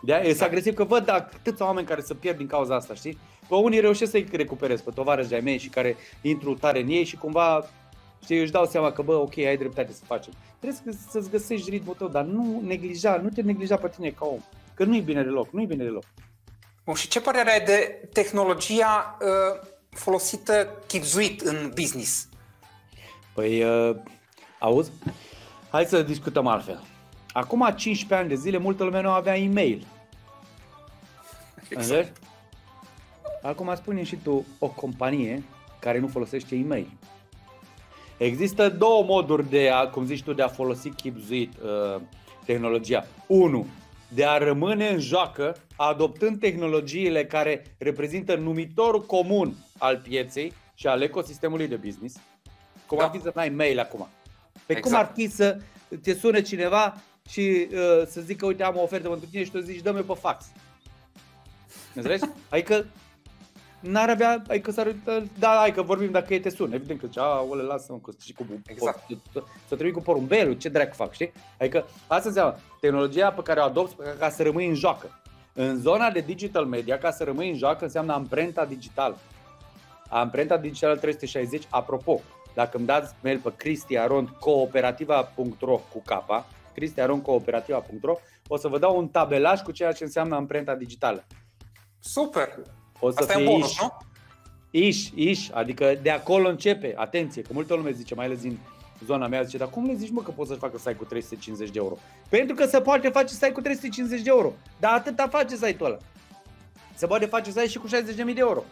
[0.02, 3.18] De aia e agresiv că văd atâția oameni care se pierd din cauza asta, știi?
[3.50, 7.04] Pe unii reușesc să-i recuperez pe tovarăși de-ai mei și care intru tare în ei
[7.04, 7.66] și cumva
[8.24, 10.34] știi, își dau seama că, bă, ok, ai dreptate să facem.
[10.60, 14.26] Trebuie să- să-ți găsești ritmul tău, dar nu neglija, nu te neglija pe tine ca
[14.26, 14.40] om.
[14.74, 16.04] Că nu-i bine deloc, nu-i bine deloc.
[16.86, 22.28] Bun, și ce părere ai de tehnologia uh, folosită chipzuit în business?
[23.34, 23.96] Păi, uh,
[24.60, 24.92] auzi?
[25.70, 26.82] Hai să discutăm altfel.
[27.32, 29.86] Acum 15 ani de zile, multă lume nu avea e-mail.
[31.70, 32.10] Înțelegi?
[33.42, 35.44] Acum spune și tu o companie
[35.80, 36.90] care nu folosește e-mail.
[38.18, 42.02] Există două moduri de a, cum zici tu, de a folosi chipzuit uh,
[42.46, 43.06] tehnologia.
[43.28, 43.68] Unu,
[44.08, 51.02] de a rămâne în joacă adoptând tehnologiile care reprezintă numitorul comun al pieței și al
[51.02, 52.16] ecosistemului de business.
[52.86, 53.04] Cum Da.
[53.04, 54.08] ar fi să n-ai mail acum.
[54.66, 55.08] Pe cum Exact.
[55.10, 55.58] ar fi să
[56.02, 56.96] te sune cineva
[57.30, 60.14] și uh, să zică, uite, am o ofertă pentru tine și tu zici, dă-mi pe
[60.14, 60.46] fax.
[61.96, 62.24] Înțelegi?
[62.50, 62.86] Adică
[63.80, 66.74] n-ar avea, adică s-ar uita, da, hai că vorbim dacă e te sun.
[66.74, 69.06] Evident că zice, a, ole, lasă-mă, că și cu Exact.
[69.08, 69.16] să,
[69.68, 71.32] să trebuie cu porumbelul, ce dracu fac, știi?
[71.60, 75.22] Adică asta înseamnă tehnologia pe care o adopți ca să rămâi în joacă.
[75.54, 79.18] În zona de digital media, ca să rămâi în joacă, înseamnă amprenta digitală.
[80.10, 82.22] Amprenta digitală 360, apropo,
[82.54, 88.16] dacă îmi dați mail pe cristiarondcooperativa.ro cu capa, cristiarondcooperativa.ro,
[88.48, 91.26] o să vă dau un tabelaj cu ceea ce înseamnă amprenta digitală.
[92.00, 92.60] Super!
[93.00, 93.90] O să Asta e fie un bonus, iș, nu?
[94.72, 98.60] iș, iș, adică de acolo începe, atenție, că multă lume zice, mai ales din
[99.06, 101.70] zona mea, zice, dar cum le zici mă că poți să facă site cu 350
[101.70, 101.98] de euro?
[102.30, 105.98] Pentru că se poate face site cu 350 de euro, dar atâta face site-ul ăla.
[106.96, 108.64] Se poate face site și cu 60.000 de euro.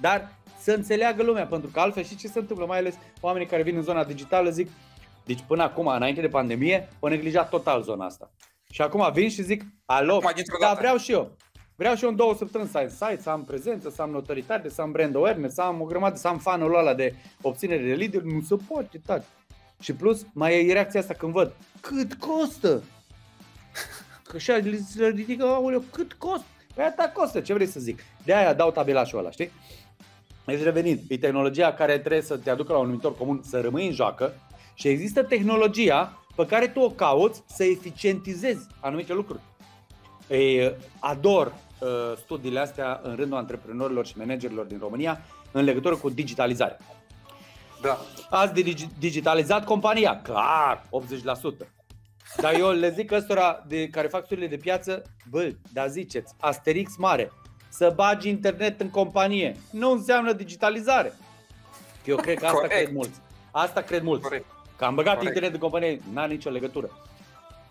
[0.00, 0.28] Dar
[0.60, 3.76] să înțeleagă lumea, pentru că altfel și ce se întâmplă, mai ales oamenii care vin
[3.76, 4.68] în zona digitală zic,
[5.24, 8.30] deci până acum, înainte de pandemie, o neglija total zona asta.
[8.70, 10.78] Și acum vin și zic, alo, Acum, dintr-o da, dată.
[10.80, 11.36] vreau și eu.
[11.80, 14.68] Vreau și eu în două săptămâni să am site, să am prezență, să am notoritate,
[14.68, 17.94] să am brand awareness, să am o grămadă, să am fanul ăla de obținere de
[17.94, 19.26] lead Nu se poate, tati.
[19.80, 22.82] Și plus, mai e reacția asta când văd, cât costă?
[24.28, 26.44] Că așa li se ridică, aoleu, cât costă?
[26.74, 28.00] Păi asta costă, ce vrei să zic?
[28.24, 29.50] De aia dau tabelașul ăla, știi?
[30.44, 33.86] Deci revenind, e tehnologia care trebuie să te aducă la un numitor comun, să rămâi
[33.86, 34.32] în joacă
[34.74, 39.40] și există tehnologia pe care tu o cauți să eficientizezi anumite lucruri.
[40.28, 41.68] Ei, ador uh,
[42.16, 45.20] studiile astea în rândul antreprenorilor și managerilor din România
[45.52, 46.76] în legătură cu digitalizarea.
[47.82, 47.98] Da.
[48.30, 50.20] Ați digi- digitalizat compania?
[50.22, 51.66] Clar, 80%.
[52.36, 56.96] Dar eu le zic ăstora de, care fac studiile de piață, bă, dar ziceți, Asterix
[56.96, 57.32] mare,
[57.68, 61.12] să bagi internet în companie, nu înseamnă digitalizare.
[62.04, 62.74] Eu cred că asta Corect.
[62.74, 63.20] cred mulți.
[63.50, 64.22] Asta cred mulți.
[64.22, 64.44] Corect.
[64.76, 65.28] Că am băgat Corect.
[65.34, 66.90] internet în companie, n-a nicio legătură.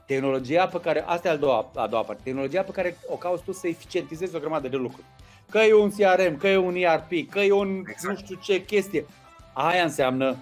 [0.09, 3.43] Tehnologia pe care, asta e a doua, a doua parte, tehnologia pe care o cauți
[3.43, 5.05] tu să eficientizezi o grămadă de lucruri.
[5.49, 8.03] Că e un CRM, că e un ERP, că e un Exact.
[8.03, 9.05] nu știu ce chestie.
[9.53, 10.35] Aia înseamnă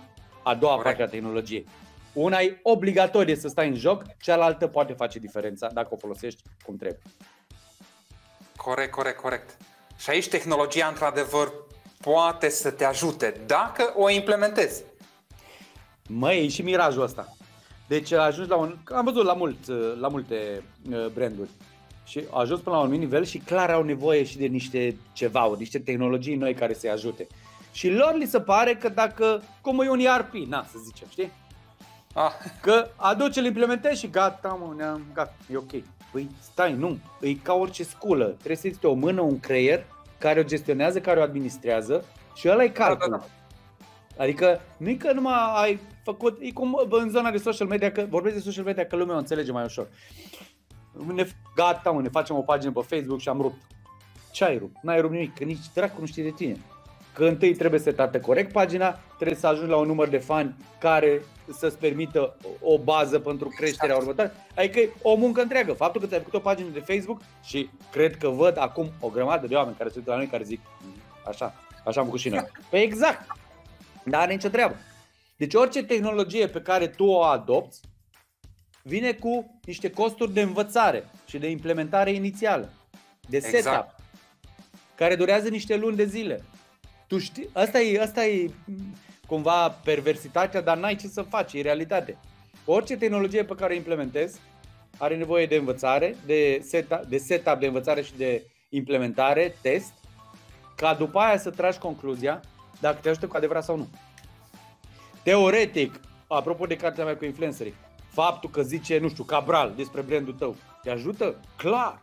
[0.44, 0.98] a doua Corect.
[0.98, 1.68] parte a tehnologiei.
[2.14, 6.78] Una e obligatorie să stai în joc, cealaltă poate face diferența dacă o folosești cum
[6.78, 7.02] trebuie.
[8.56, 9.58] Corect, corect, corect.
[9.98, 11.54] Și aici tehnologia, într-adevăr,
[12.02, 14.84] poate să te ajute dacă o implementezi.
[16.10, 17.38] Măi, e și mirajul ăsta.
[17.88, 18.76] Deci ajungi la un...
[18.96, 19.58] Am văzut la, mult,
[20.00, 21.50] la multe uh, branduri.
[22.06, 25.56] Și au ajuns până la un nivel și clar au nevoie și de niște ceva,
[25.58, 27.28] niște tehnologii noi care să-i ajute.
[27.72, 31.32] Și lor li se pare că dacă, cum e un ERP, na, să zicem, știi?
[32.14, 32.32] Ah.
[32.62, 35.72] Că aduci, îl implementezi și gata, mă, ne-am, gata, e ok.
[36.12, 38.26] Păi stai, nu, e ca orice sculă.
[38.26, 39.86] Trebuie să existe o mână, un creier
[40.18, 43.10] care o gestionează, care o administrează și ăla e calcul.
[43.10, 43.37] Da, da, da.
[44.18, 48.06] Adică nu e că numai ai făcut, e cum în zona de social media, că
[48.10, 49.88] vorbesc de social media că lumea o înțelege mai ușor.
[51.14, 53.62] Ne, gata, mă, ne facem o pagină pe Facebook și am rupt.
[54.32, 54.76] Ce ai rupt?
[54.82, 56.58] N-ai rupt nimic, că nici dracu nu știe de tine.
[57.14, 61.22] Că întâi trebuie setată corect pagina, trebuie să ajungi la un număr de fani care
[61.52, 64.02] să-ți permită o bază pentru creșterea exact.
[64.02, 64.32] următoare.
[64.56, 65.74] Adică e o muncă întreagă.
[65.74, 69.48] Faptul că ți-ai făcut o pagină de Facebook și cred că văd acum o grămadă
[69.48, 70.60] de oameni care se uită la noi care zic
[71.28, 71.54] așa,
[71.86, 72.48] așa am făcut și noi.
[72.70, 73.26] Păi exact.
[74.10, 74.76] Dar are nicio treabă.
[75.38, 77.82] Deci orice tehnologie pe care tu o adopți
[78.84, 82.74] vine cu niște costuri de învățare și de implementare inițială,
[83.30, 84.00] de setup, exact.
[84.96, 86.44] care durează niște luni de zile.
[87.08, 88.52] Tu știi, asta e, asta e
[89.28, 92.18] cumva perversitatea, dar n-ai ce să faci, e realitate.
[92.66, 94.40] Orice tehnologie pe care o implementezi
[94.98, 99.94] are nevoie de învățare, de setup, de setup de învățare și de implementare, test,
[100.76, 102.42] ca după aia să tragi concluzia
[102.80, 103.88] dacă te ajută cu adevărat sau nu.
[105.24, 107.76] Teoretic, apropo de cartea mea cu influencerii,
[108.10, 111.36] faptul că zice, nu știu, Cabral despre brandul tău, te ajută?
[111.58, 112.00] Clar!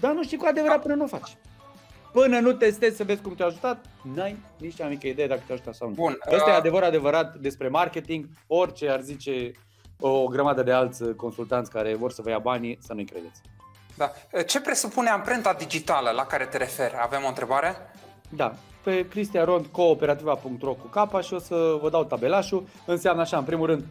[0.00, 1.36] Dar nu știi cu adevărat până nu o faci.
[2.12, 5.54] Până nu testezi să vezi cum te-a ajutat, n-ai nici cea mică idee dacă te-a
[5.54, 5.94] ajutat sau nu.
[5.94, 6.52] Bun, Asta uh...
[6.52, 9.52] e adevăr adevărat despre marketing, orice ar zice
[10.00, 13.40] o grămadă de alți consultanți care vor să vă ia banii, să nu-i credeți.
[13.96, 14.12] Da.
[14.42, 16.94] Ce presupune amprenta digitală la care te referi?
[17.00, 17.76] Avem o întrebare?
[18.28, 22.66] Da, pe Rond, cooperativa.ro cu capa și o să vă dau tabelașul.
[22.86, 23.84] Înseamnă așa, în primul rând,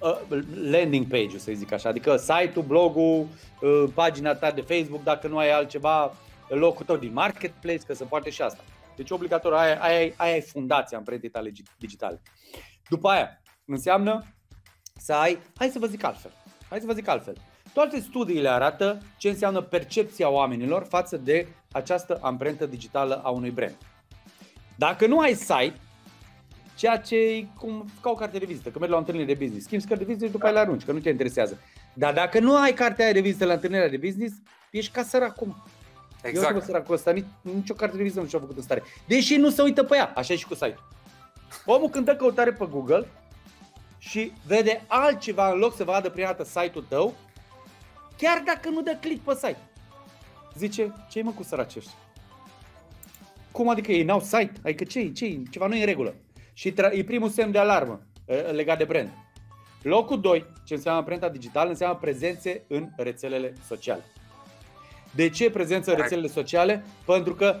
[0.00, 0.38] uh,
[0.70, 3.26] landing page-ul, să zic așa, adică site-ul, blogul,
[3.60, 6.12] uh, pagina ta de Facebook, dacă nu ai altceva,
[6.48, 8.62] locul tău din marketplace, că se poate și asta.
[8.96, 12.22] Deci obligatoriu, aia, aia, aia e fundația amprentei tale digitale.
[12.88, 14.24] După aia, înseamnă
[14.96, 16.32] să ai, hai să vă zic altfel,
[16.68, 17.34] hai să vă zic altfel.
[17.72, 23.76] Toate studiile arată ce înseamnă percepția oamenilor față de această amprentă digitală a unui brand.
[24.76, 25.74] Dacă nu ai site,
[26.76, 29.38] ceea ce e cum, ca o carte de vizită, că mergi la o întâlnire de
[29.38, 31.60] business, schimbi carte de vizită și după aia le arunci, că nu te interesează.
[31.94, 34.34] Dar dacă nu ai cartea aia de vizită la întâlnirea de business,
[34.70, 35.64] ești ca sărac cum.
[36.22, 36.50] Exact.
[36.50, 38.82] Eu nu săracul ăsta, nici, nicio carte de vizită nu și-a făcut în stare.
[39.06, 40.78] Deși nu se uită pe ea, așa e și cu site
[41.64, 43.06] Omul când dă căutare pe Google
[43.98, 47.14] și vede altceva în loc să vadă prima dată site-ul tău,
[48.16, 49.58] chiar dacă nu dă click pe site.
[50.56, 51.90] Zice, ce mă cu săracești?
[53.50, 54.52] Cum adică ei n-au site?
[54.62, 56.14] Adică ce ce Ceva nu e în regulă.
[56.52, 58.00] Și tra- e primul semn de alarmă
[58.52, 59.08] legat de brand.
[59.82, 64.04] Locul 2, ce înseamnă amprenta digitală, înseamnă prezențe în rețelele sociale.
[65.14, 66.84] De ce prezență în rețelele sociale?
[67.04, 67.56] Pentru că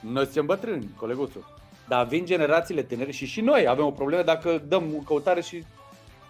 [0.00, 1.60] noi suntem bătrâni, coleguțul.
[1.88, 5.64] Dar vin generațiile tinere și și noi avem o problemă dacă dăm o căutare și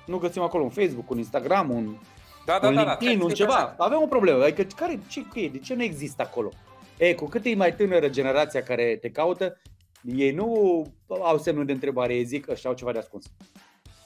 [0.07, 1.97] nu găsim acolo un Facebook, un Instagram, un,
[2.47, 3.75] da, da, un da, da LinkedIn, da, un ceva.
[3.79, 4.43] Avem o problemă.
[4.43, 5.49] Adică care, ce e?
[5.49, 6.49] De ce nu există acolo?
[6.99, 9.61] E, cu cât e mai tânără generația care te caută,
[10.17, 10.47] ei nu
[11.09, 13.27] au semnul de întrebare, ei zic că au ceva de ascuns.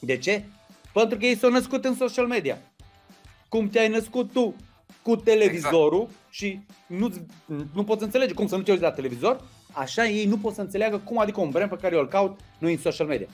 [0.01, 0.45] De ce?
[0.93, 2.59] Pentru că ei s-au născut în social media.
[3.49, 4.55] Cum te-ai născut tu
[5.03, 6.33] cu televizorul exact.
[6.33, 7.13] și nu,
[7.75, 9.41] nu poți înțelege cum să nu te uiți la televizor,
[9.73, 12.41] așa ei nu pot să înțeleagă cum adică un brand pe care eu îl caut
[12.59, 13.27] nu în social media.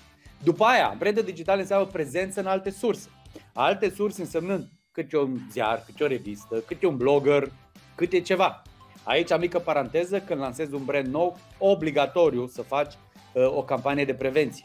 [0.43, 3.09] După aia, brandul digital înseamnă prezență în alte surse.
[3.53, 7.53] Alte surse însemnând câte un ziar, câte o revistă, câte un blogger,
[7.95, 8.63] câte ceva.
[9.05, 12.93] Aici, mică paranteză, când lansezi un brand nou, obligatoriu să faci
[13.33, 14.65] uh, o campanie de prevenție.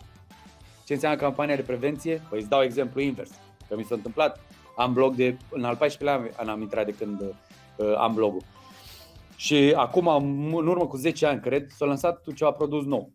[0.86, 2.22] Ce înseamnă campania de prevenție?
[2.30, 3.32] Păi îți dau exemplu invers.
[3.68, 4.40] Că mi s-a întâmplat.
[4.76, 8.42] Am blog de, în al 14-lea an am intrat de când uh, am blogul.
[9.36, 10.08] Și acum,
[10.56, 13.12] în urmă cu 10 ani, cred, s-a lansat ceva produs nou.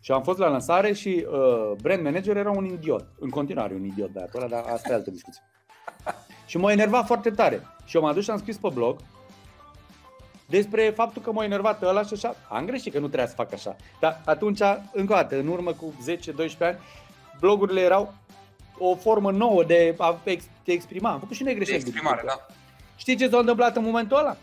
[0.00, 3.06] Și am fost la lansare și uh, brand manager era un idiot.
[3.18, 5.42] În continuare un idiot de acolo, dar asta e altă discuție.
[6.46, 7.66] Și m-a enervat foarte tare.
[7.84, 8.98] Și eu m-am dus și am scris pe blog
[10.46, 12.36] despre faptul că m-a enervat ăla și așa.
[12.48, 13.76] Am greșit că nu trebuia să fac așa.
[14.00, 14.60] Dar atunci,
[14.92, 15.94] încă o dată, în urmă cu
[16.54, 16.78] 10-12 ani,
[17.40, 18.14] blogurile erau
[18.78, 20.20] o formă nouă de a
[20.62, 21.10] te exprima.
[21.10, 21.78] Am făcut și noi greșeli.
[21.78, 22.46] De exprimare, da.
[22.96, 24.36] Știi ce s-a întâmplat în momentul ăla?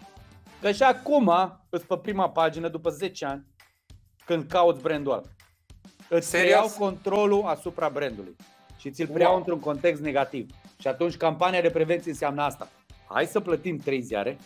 [0.62, 1.32] Că și acum,
[1.70, 3.46] îți pe prima pagină, după 10 ani,
[4.26, 5.22] când cauți brandul ăla,
[6.10, 6.50] îți Serios?
[6.50, 8.36] preiau controlul asupra brandului
[8.78, 9.40] și ți-l preiau wow.
[9.40, 10.50] într-un context negativ.
[10.84, 12.70] Și atunci campania de prevenție înseamnă asta.
[13.10, 14.38] Hai să plătim 3 ziare,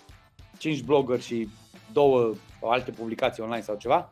[0.57, 1.49] 5 blogger și
[1.91, 4.11] două alte publicații online sau ceva,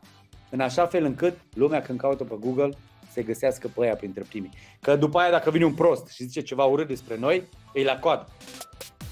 [0.50, 2.70] în așa fel încât lumea când caută pe Google
[3.12, 4.50] să găsească pe aia printre primii.
[4.80, 7.98] Că după aia dacă vine un prost și zice ceva urât despre noi, e la
[7.98, 8.26] coadă.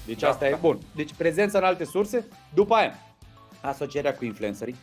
[0.05, 0.51] Deci da, asta da.
[0.51, 0.79] e bun.
[0.95, 2.93] Deci prezența în alte surse, după aia
[3.61, 4.75] asocierea cu influencerii,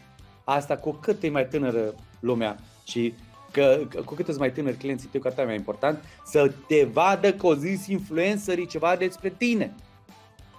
[0.44, 3.14] asta cu cât e mai tânără lumea și
[3.52, 6.84] că, că cu cât sunt mai tânări clienții tăi, cu atât mai important, să te
[6.84, 9.74] vadă că o zis influencerii ceva despre tine.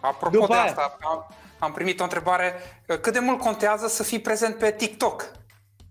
[0.02, 1.28] Apropo După de aia, asta, am,
[1.60, 2.54] am primit o întrebare.
[3.02, 5.32] Cât de mult contează să fii prezent pe TikTok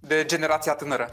[0.01, 1.11] de generația tânără?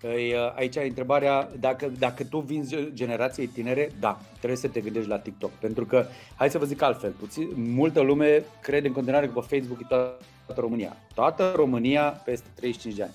[0.00, 5.08] Păi, aici e întrebarea, dacă, dacă tu vinzi generației tinere, da, trebuie să te gândești
[5.08, 5.50] la TikTok.
[5.50, 9.56] Pentru că, hai să vă zic altfel, puțin, multă lume crede în continuare că pe
[9.56, 10.96] Facebook e toată România.
[11.14, 13.14] Toată România peste 35 de ani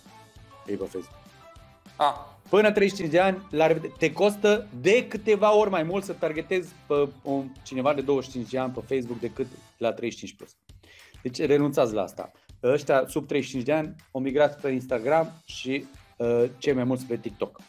[0.65, 1.18] e pe Facebook.
[2.01, 2.29] Ah.
[2.49, 7.09] Până 35 de ani, la te costă de câteva ori mai mult să targetezi pe
[7.23, 10.55] un, cineva de 25 de ani pe Facebook decât la 35 plus.
[11.21, 12.31] Deci renunțați la asta.
[12.63, 15.85] Ăștia sub 35 de ani au migrat pe Instagram și
[16.17, 17.59] uh, cei mai mulți pe TikTok.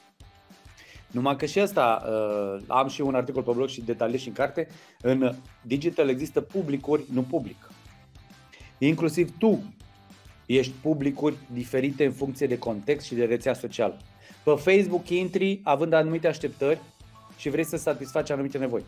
[1.11, 4.35] Numai că și asta, uh, am și un articol pe blog și detaliez și în
[4.35, 4.69] carte,
[5.01, 7.71] în digital există publicuri, nu public.
[8.79, 9.63] Inclusiv tu
[10.47, 13.99] ești publicuri diferite în funcție de context și de rețea socială.
[14.43, 16.79] Pe Facebook intri având anumite așteptări
[17.37, 18.85] și vrei să satisfaci anumite nevoi.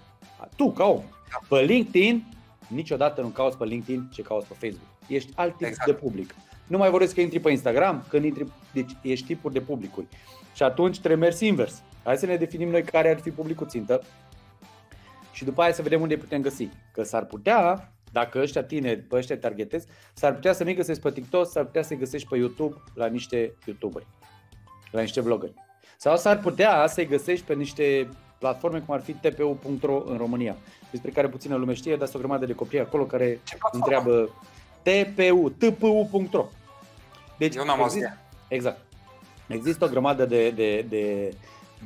[0.56, 1.02] Tu, ca om.
[1.48, 2.24] Pe LinkedIn,
[2.68, 4.88] niciodată nu cauți pe LinkedIn ce cauți pe Facebook.
[5.06, 5.90] Ești alt tip exact.
[5.90, 6.34] de public.
[6.66, 10.06] Nu mai vorbesc că intri pe Instagram, când intri, deci ești tipuri de publicuri.
[10.54, 11.82] Și atunci trebuie mers invers.
[12.04, 14.02] Hai să ne definim noi care ar fi publicul țintă
[15.32, 16.68] și după aia să vedem unde putem găsi.
[16.92, 21.10] Că s-ar putea, dacă ăștia tineri, pe ăștia targetezi, s-ar putea să nu găsești pe
[21.10, 24.06] TikTok, s-ar putea să-i găsești pe YouTube la niște YouTuberi
[24.92, 25.54] la niște vloggeri.
[25.96, 30.56] Sau s-ar putea să-i găsești pe niște platforme cum ar fi tpu.ro în România,
[30.90, 33.40] despre care puțină lume știe, dar sunt o grămadă de copii acolo care
[33.72, 34.30] întreabă
[34.82, 36.46] tpu, tpu.ro.
[37.38, 38.80] Deci, Eu n-am există, Exact.
[39.46, 41.34] Există o grămadă de, de, de,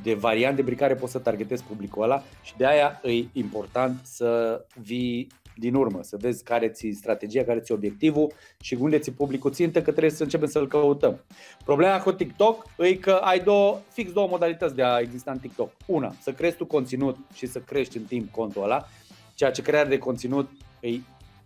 [0.03, 4.61] de variante prin care poți să targetezi publicul ăla și de aia e important să
[4.81, 5.27] vii
[5.59, 9.81] din urmă, să vezi care ți strategia, care ți obiectivul și unde ți publicul țintă,
[9.81, 11.23] că trebuie să începem să-l căutăm.
[11.63, 15.71] Problema cu TikTok e că ai două, fix două modalități de a exista în TikTok.
[15.85, 18.87] Una, să crezi tu conținut și să crești în timp contul ăla,
[19.33, 20.89] ceea ce crearea de conținut e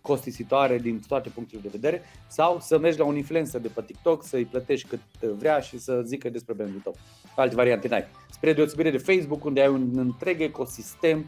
[0.01, 4.23] costisitoare din toate punctele de vedere, sau să mergi la un influencer de pe TikTok,
[4.23, 6.95] să-i plătești cât vrea și să zică despre brandul tău.
[7.35, 8.05] Alte variante n-ai.
[8.31, 11.25] Spre deosebire de Facebook, unde ai un întreg ecosistem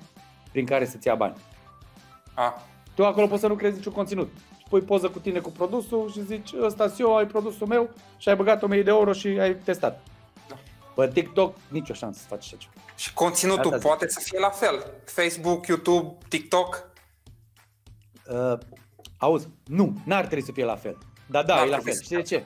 [0.52, 1.36] prin care să-ți ia bani.
[2.34, 2.62] A,
[2.96, 4.32] tu acolo poți să nu crezi niciun conținut.
[4.70, 8.36] Pui poză cu tine cu produsul și zici, ăsta eu, ai produsul meu și ai
[8.36, 10.04] băgat 1000 de euro și ai testat.
[10.48, 10.56] Da.
[10.96, 12.74] Pe TikTok nicio șansă să faci așa ceva.
[12.96, 14.20] Și conținutul Asta poate zic.
[14.20, 14.86] să fie la fel.
[15.06, 16.92] Facebook, YouTube, TikTok?
[18.30, 18.58] Uh,
[19.18, 20.98] auzi, nu, n-ar trebui să fie la fel.
[21.26, 21.94] Da, da, n-ar e la fel.
[21.94, 22.44] Știi de ce?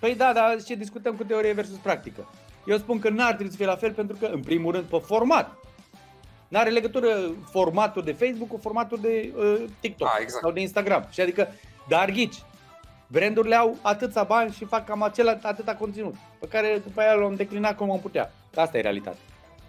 [0.00, 2.28] Păi da, dar ce discutăm cu teorie versus practică.
[2.66, 4.98] Eu spun că n-ar trebui să fie la fel pentru că, în primul rând, pe
[4.98, 5.59] format.
[6.50, 7.08] Nu are legătură
[7.50, 10.42] formatul de Facebook cu formatul de uh, TikTok A, exact.
[10.42, 11.06] sau de Instagram.
[11.10, 11.48] Și adică,
[11.88, 12.42] dar ghici,
[13.06, 17.34] brandurile au atâția bani și fac cam acela, atâta conținut, pe care după aia l-am
[17.34, 18.32] declinat cum am putea.
[18.54, 19.20] Asta e realitatea.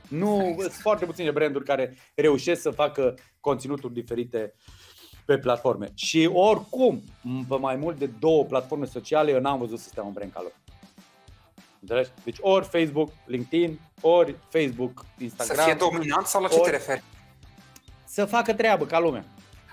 [0.08, 0.60] Nu exact.
[0.60, 4.54] sunt foarte puține branduri care reușesc să facă conținuturi diferite
[5.26, 5.92] pe platforme.
[5.96, 7.02] Și oricum,
[7.48, 10.42] pe mai mult de două platforme sociale, eu n-am văzut să stea un brand ca
[10.42, 10.54] lor.
[11.82, 12.10] Înțelegi?
[12.24, 15.58] Deci ori Facebook, LinkedIn, ori Facebook, Instagram.
[15.58, 17.04] Să fie dominant sau la ce te referi?
[18.06, 19.24] Să facă treabă ca lumea.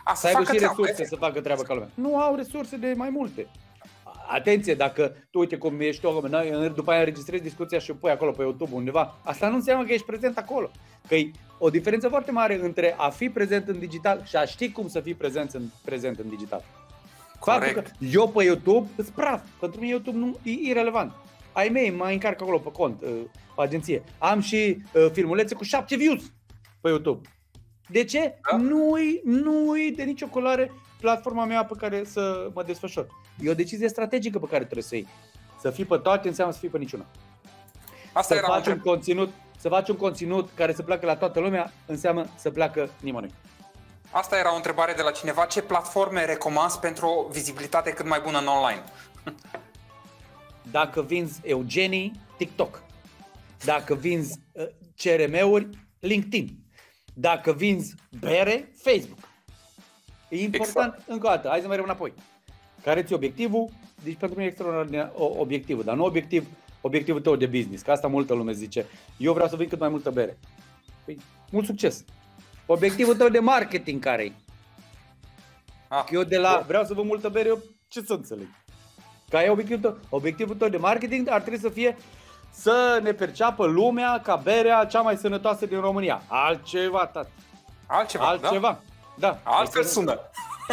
[0.05, 1.15] A, să, să aibă și resurse treabă.
[1.15, 1.89] să facă treabă ca lumea.
[1.95, 3.47] Nu au resurse de mai multe.
[4.31, 6.21] Atenție, dacă tu uite cum ești o
[6.75, 9.93] după aia înregistrezi discuția și o pui acolo pe YouTube undeva, asta nu înseamnă că
[9.93, 10.71] ești prezent acolo.
[11.09, 14.73] Că e o diferență foarte mare între a fi prezent în digital și a ști
[14.73, 16.65] cum să fii prezent în, prezent în digital.
[17.39, 17.75] Corect.
[17.75, 19.43] Faptul că eu pe YouTube sunt praf.
[19.61, 21.13] Pentru mine YouTube nu e irrelevant
[21.53, 23.09] ai mei mai încarc acolo pe cont, uh,
[23.57, 24.03] pe agenție.
[24.19, 26.23] Am și uh, filmulețe cu 7 views
[26.81, 27.29] pe YouTube.
[27.89, 28.39] De ce?
[28.51, 28.57] Da?
[28.57, 33.07] Nu-i, nu-i de nicio culoare platforma mea pe care să mă desfășor.
[33.41, 35.09] E o decizie strategică pe care trebuie să iei.
[35.61, 37.07] Să fii pe toate înseamnă să fii pe niciuna.
[38.13, 41.41] Asta să era faci un conținut, să faci un conținut care să pleacă la toată
[41.41, 43.31] lumea înseamnă să pleacă nimănui.
[44.11, 45.45] Asta era o întrebare de la cineva.
[45.45, 48.83] Ce platforme recomanzi pentru o vizibilitate cât mai bună în online?
[50.71, 52.83] Dacă vinzi Eugenii, TikTok.
[53.65, 55.69] Dacă vinzi uh, CRM-uri,
[56.01, 56.59] LinkedIn.
[57.15, 59.19] Dacă vinzi bere, Facebook.
[60.29, 61.09] E important, exact.
[61.09, 62.13] încă o dată, hai să mergem înapoi.
[62.83, 63.69] Care ți obiectivul?
[64.05, 66.47] Deci pentru mine e extraordinar obiectivul, dar nu obiectiv,
[66.81, 68.87] obiectivul tău de business, că asta multă lume zice.
[69.17, 70.39] Eu vreau să vin cât mai multă bere.
[71.05, 71.19] Păi,
[71.51, 72.05] mult succes.
[72.67, 74.33] Obiectivul tău de marketing care e?
[75.89, 78.49] Ah, eu de la vreau să vă multă bere, eu ce să înțeleg?
[79.29, 79.99] Ca e obiectivul tău.
[80.09, 81.97] Obiectivul tău de marketing ar trebui să fie
[82.51, 86.23] să ne perceapă lumea ca berea cea mai sănătoasă din România.
[86.27, 87.31] Altceva, tati.
[87.87, 88.81] Altceva, Altceva.
[89.19, 89.29] Da.
[89.29, 89.41] da.
[89.45, 90.21] Altfel sună.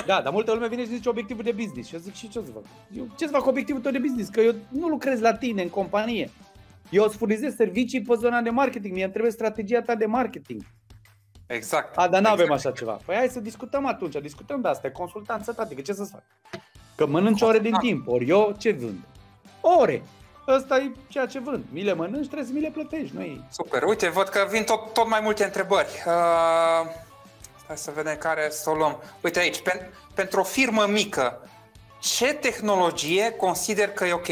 [0.05, 1.87] Da, dar multă lume vine și zice obiectivul de business.
[1.87, 2.63] Și eu zic, și ce să fac?
[2.91, 4.29] Eu, ce să fac cu obiectivul tău de business?
[4.29, 6.29] Că eu nu lucrez la tine în companie.
[6.89, 8.93] Eu îți furnizez servicii pe zona de marketing.
[8.93, 10.61] Mie îmi trebuie strategia ta de marketing.
[11.47, 11.97] Exact.
[11.97, 12.65] A, dar nu avem exact.
[12.65, 12.99] așa ceva.
[13.05, 16.23] Păi hai să discutăm atunci, discutăm de asta, consultanță, tati, că ce să-ți fac?
[16.95, 18.99] Că mănânci ore din timp, ori eu ce vând?
[19.61, 20.03] Ore.
[20.47, 21.63] Ăsta e ceea ce vând.
[21.71, 23.15] Mi le mănânci, trebuie să mi le plătești.
[23.15, 23.83] Nu Super.
[23.83, 26.03] Uite, văd că vin tot, tot mai multe întrebări.
[26.05, 26.91] Uh,
[27.67, 29.03] hai să vedem care să o luăm.
[29.23, 31.49] Uite aici, pen, pentru o firmă mică,
[32.01, 34.27] ce tehnologie consider că e ok?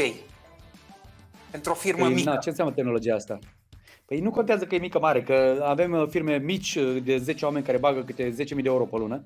[1.50, 2.30] Pentru o firmă păi, mică.
[2.30, 3.38] Na, ce înseamnă tehnologia asta?
[4.06, 7.44] Păi nu contează că e mică mare, că avem uh, firme mici uh, de 10
[7.44, 9.22] oameni care bagă câte 10.000 de euro pe lună,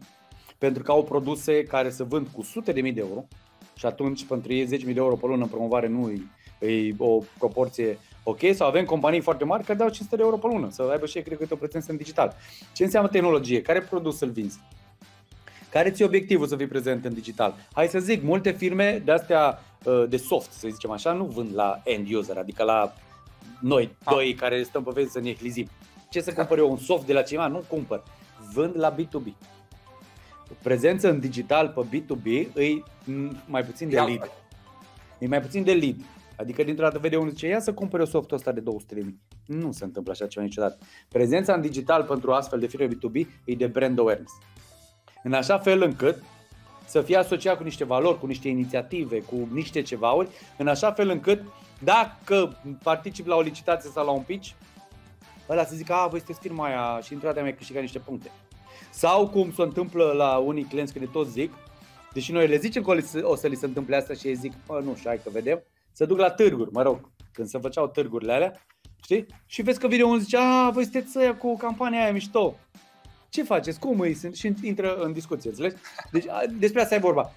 [0.58, 3.24] pentru că au produse care se vând cu sute de mii de euro
[3.76, 7.18] și atunci pentru ei 10.000 de euro pe lună în promovare nu e, e o
[7.38, 10.88] proporție ok, sau avem companii foarte mari care dau 500 de euro pe lună, să
[10.90, 12.36] aibă și ei, cred că, o prezență în digital.
[12.72, 13.62] Ce înseamnă tehnologie?
[13.62, 14.60] Care produs îl vinzi?
[15.70, 17.54] Care ți obiectivul să fii prezent în digital?
[17.72, 21.54] Hai să zic, multe firme de astea uh, de soft, să zicem așa, nu vând
[21.54, 22.92] la end user, adică la
[23.60, 24.14] noi Ah.
[24.14, 25.68] doi care stăm pe vezi să ne eclizim.
[26.10, 26.70] Ce să cumpăr eu?
[26.70, 27.46] Un soft de la cineva?
[27.46, 28.02] Nu cumpăr.
[28.54, 29.32] Vând la B2B.
[30.62, 34.10] Prezență în digital pe B2B îi m, mai puțin de E lead.
[34.10, 34.30] altfel.
[35.18, 35.96] E mai puțin de lead.
[36.36, 39.20] Adică dintr-o dată vede unul zice, ia să cumpere softul ăsta de 200 de mii.
[39.46, 40.78] Nu se întâmplă așa ceva niciodată.
[41.08, 44.32] Prezența în digital pentru astfel de firme B2B e de brand awareness.
[45.22, 46.22] În așa fel încât
[46.86, 51.08] să fie asociat cu niște valori, cu niște inițiative, cu niște cevauri, în așa fel
[51.08, 51.42] încât
[51.78, 54.50] dacă particip la o licitație sau la un pitch,
[55.48, 58.30] ăla să zică, a, voi sunteți firma aia și într-o dată mi-ai câștigat niște puncte.
[58.98, 61.52] Sau cum se întâmplă la unii clienți când ne tot zic,
[62.12, 64.26] deși noi le zicem că o li se- o să li se întâmple asta și
[64.26, 67.48] ei zic, bă, nu, și hai că vedem, să duc la târguri, mă rog, când
[67.48, 68.66] se făceau târgurile alea,
[69.02, 69.26] știi?
[69.46, 72.54] Și vezi că vine unul zice, a, voi sunteți ăia cu campania aia mișto.
[73.28, 73.78] Ce faceți?
[73.78, 74.34] Cum îi sunt?
[74.34, 75.76] Și intră în discuție, înțelegi?
[76.12, 77.32] Deci a, despre asta e vorba.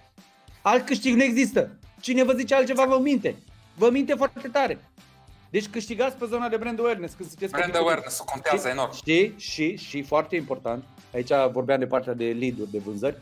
[0.61, 1.79] Alt câștig nu există.
[1.99, 3.35] Cine vă zice altceva vă minte.
[3.77, 4.90] Vă minte foarte tare.
[5.51, 7.81] Deci câștigați pe zona de brand awareness când sunteți Brand pe B2B.
[7.81, 8.71] awareness-ul contează Știi?
[8.71, 8.93] enorm.
[8.93, 9.33] Știi?
[9.37, 10.83] Și, și foarte important,
[11.13, 13.17] aici vorbeam de partea de lead-uri, de vânzări,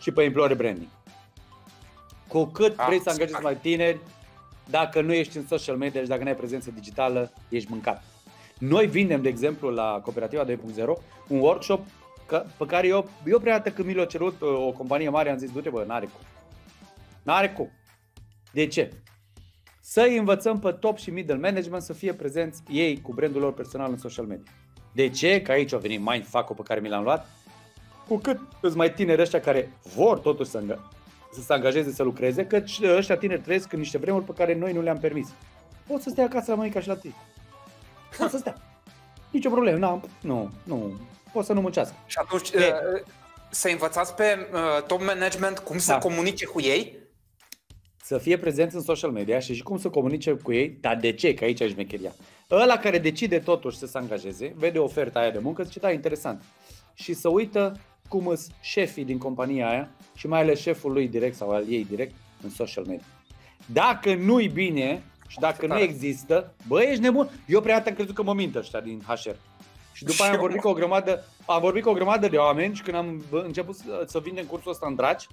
[0.00, 0.88] și pe employer branding.
[2.28, 3.44] Cu cât Ah, vrei să angajezi super.
[3.52, 3.98] mai tineri,
[4.70, 8.02] dacă nu ești în social media și dacă nu ai prezență digitală, ești mâncat.
[8.58, 10.56] Noi vindem, de exemplu, la Cooperativa 2.0
[11.28, 11.86] un workshop
[12.26, 15.30] că, pe care eu, eu prea dată când mi l-a cerut uh, o companie mare,
[15.30, 16.20] am zis, du-te bă, n-are cum.
[17.22, 17.70] N-are cum.
[18.52, 18.90] De ce?
[19.92, 23.90] Să-i învățăm pe top și middle management să fie prezenți ei cu brandul lor personal
[23.90, 24.52] în social media.
[24.92, 25.42] De ce?
[25.42, 27.26] Că aici a venit mindfuck-ul pe care mi l-am luat.
[28.08, 30.88] Cu cât îți mai tineri ăștia care vor totuși să, înga-
[31.32, 32.62] să se angajeze să lucreze, că
[32.96, 35.28] ăștia tineri trăiesc în niște vremuri pe care noi nu le-am permis.
[35.86, 37.14] Pot să stea acasă la mămica și la tine.
[38.18, 38.56] Pot să stea.
[39.30, 39.78] Nici o problemă.
[39.78, 41.00] N-am, nu, nu.
[41.32, 41.94] Pot să nu muncească.
[42.06, 42.56] Și atunci E.
[42.58, 43.02] uh,
[43.50, 45.98] să învățați pe uh, top management cum să Da.
[45.98, 46.98] comunice cu ei?
[48.02, 51.12] Să fie prezenți în social media și și cum să comunice cu ei, dar de
[51.12, 51.34] ce?
[51.34, 52.12] Că aici e șmecheria.
[52.50, 56.42] Ăla care decide totuși să se angajeze, vede oferta aia de muncă, zice, da, interesant.
[56.94, 61.36] Și să uită cum sunt șefii din compania aia și mai ales șeful lui direct
[61.36, 63.04] sau al ei direct în social media.
[63.66, 65.82] Dacă nu-i bine și dacă nu tare.
[65.82, 67.28] există, bă, ești nebun.
[67.46, 69.34] Eu prea dată am crezut că mă mint ăștia din HR.
[69.92, 70.42] Și după Și aia am eu.
[70.42, 73.76] vorbit cu o grămadă, am vorbit cu o grămadă de oameni și când am început
[73.76, 75.26] să, să vindem cursul ăsta în draci,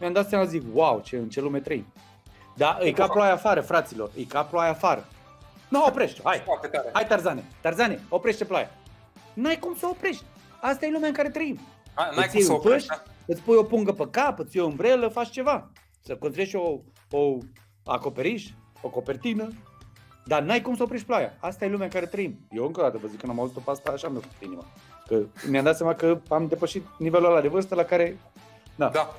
[0.00, 1.86] mi-am dat seama, zic, wow, ce, în ce lume trăim.
[2.54, 5.04] Da, e ca ploaia afară, fraților, e ca ploaia afară.
[5.68, 6.88] Nu, oprește, hai, Foarte tare.
[6.92, 8.70] hai Tarzane, Tarzane, oprește ploaia.
[9.34, 10.24] N-ai cum să oprești,
[10.60, 11.58] asta e lumea în care trăim.
[11.94, 12.88] Hai, N-ai Îți cum iei să un oprești.
[12.88, 13.02] pâș, da?
[13.26, 15.70] Îți pui o pungă pe cap, îți iei o umbrelă, faci ceva.
[16.04, 16.78] Să construiești o,
[17.10, 17.36] o
[17.84, 18.48] acoperiș,
[18.80, 19.48] o copertină,
[20.24, 21.32] dar n-ai cum să oprești ploaia.
[21.40, 22.38] Asta e lumea în care trăim.
[22.50, 24.64] Eu încă o dată vă zic, când am auzit-o pe asta, așa mi-a făcut inima.
[25.06, 25.18] Că
[25.48, 28.18] mi-am dat seama că am depășit nivelul ăla de vârstă la care...
[28.74, 28.88] Da.
[28.88, 29.14] Da.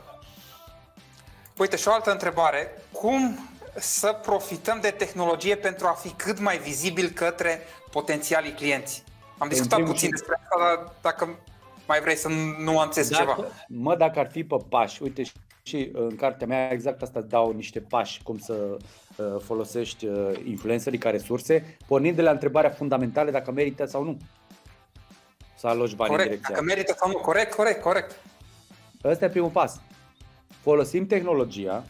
[1.57, 2.71] Uite, și o altă întrebare.
[2.91, 9.03] Cum să profităm de tehnologie pentru a fi cât mai vizibil către potențialii clienți?
[9.37, 11.39] Am discutat primul puțin și- despre asta, dar dacă
[11.87, 12.27] mai vrei să
[12.59, 13.35] nuanțezi ceva.
[13.37, 15.31] Dacă, mă, dacă ar fi pe pași, uite și-
[15.63, 18.53] și în cartea mea exact asta îți dau niște pași cum să
[19.15, 24.17] uh, folosești uh, influencerii ca resurse, pornind de la întrebarea fundamentală dacă merită sau nu
[25.57, 26.73] să aloci bani în Corect, direcția dacă aia.
[26.75, 27.15] merită sau nu.
[27.17, 28.15] Corect, corect, corect.
[29.03, 29.79] Ăsta e primul pas.
[30.47, 31.83] Folosim tehnologia,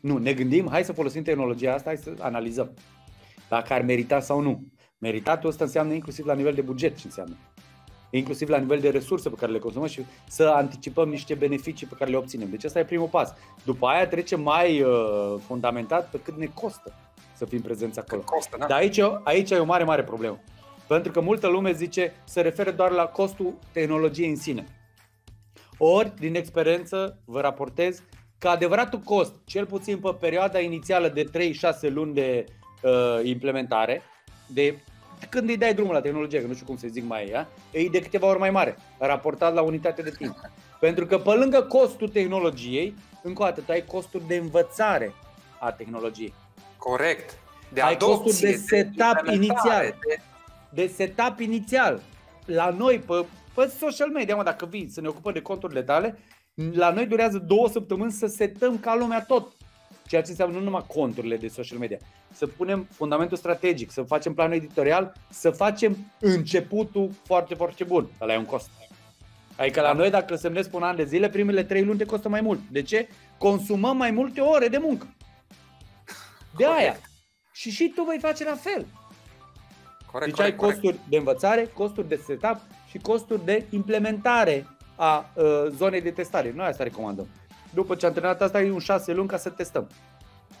[0.00, 2.70] nu, ne gândim, hai să folosim tehnologia asta, hai să analizăm
[3.48, 4.62] dacă ar merita sau nu.
[4.98, 7.36] Meritatul ăsta înseamnă inclusiv la nivel de buget ce înseamnă.
[8.10, 11.94] Inclusiv la nivel de resurse pe care le consumăm și să anticipăm niște beneficii pe
[11.98, 12.50] care le obținem.
[12.50, 13.34] Deci ăsta e primul pas.
[13.64, 16.92] După aia trecem mai uh, fundamentat pe cât ne costă.
[17.32, 18.22] să fim prezenți acolo.
[18.22, 18.66] Costă, da?
[18.66, 20.38] Dar aici, aici e o mare, mare problemă.
[20.86, 24.66] Pentru că multă lume zice, se referă doar la costul tehnologiei în sine.
[25.86, 28.02] Ori, din experiență, vă raportez
[28.38, 31.30] că adevăratul cost, cel puțin pe perioada inițială de
[31.88, 32.44] 3-6 luni de
[32.82, 34.02] uh, implementare,
[34.46, 34.78] de
[35.28, 37.88] când îi dai drumul la tehnologie, că nu știu cum să zic mai ea, e
[37.88, 40.36] de câteva ori mai mare, raportat la unitate de timp.
[40.80, 45.14] Pentru că pe lângă costul tehnologiei, încă o dată, tu ai costuri de învățare
[45.60, 46.34] a tehnologiei.
[46.76, 47.38] Corect.
[47.72, 49.94] De ai adopție, costuri de setup de inițial.
[50.06, 50.20] De...
[50.70, 52.00] De setup inițial.
[52.44, 53.24] La noi, pe,
[53.54, 56.18] pe social media, mă, dacă vii să ne ocupăm de conturile tale,
[56.54, 59.52] la noi durează două săptămâni să setăm ca lumea tot.
[60.06, 61.98] Ceea ce înseamnă nu numai conturile de social media.
[62.32, 68.08] Să punem fundamentul strategic, să facem planul editorial, să facem începutul foarte, foarte bun.
[68.20, 68.70] Ăla e un cost.
[69.56, 72.28] Adică la noi, dacă semnezi pe un an de zile, primele trei luni te costă
[72.28, 72.60] mai mult.
[72.70, 73.08] De ce?
[73.38, 75.14] Consumăm mai multe ore de muncă.
[76.56, 76.80] De Corect.
[76.80, 76.96] aia.
[77.52, 78.86] Și și tu vei face la fel.
[80.12, 80.80] Corect, Deci ai corect, corect.
[80.80, 82.60] costuri de învățare, costuri de setup
[82.94, 84.66] și costuri de implementare
[84.96, 86.52] a uh, zonei de testare.
[86.56, 87.26] Noi asta recomandăm.
[87.72, 89.90] După ce am terminat asta, e un șase luni ca să testăm.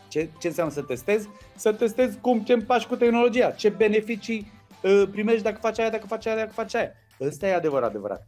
[0.08, 1.28] Ce, ce înseamnă să testezi?
[1.56, 6.06] Să testezi cum ce împaci cu tehnologia, ce beneficii uh, primești dacă faci aia, dacă
[6.06, 6.92] faci aia, dacă faci aia.
[7.20, 8.26] Ăsta e adevărat, adevărat.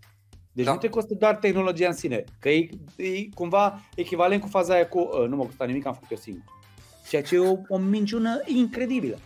[0.52, 0.72] Deci Da.
[0.72, 4.88] nu te costă doar tehnologia în sine, că e, e cumva echivalent cu faza aia
[4.88, 6.44] cu uh, nu mă costă nimic, am făcut eu singur.
[7.08, 9.18] Ceea ce e o, o minciună incredibilă.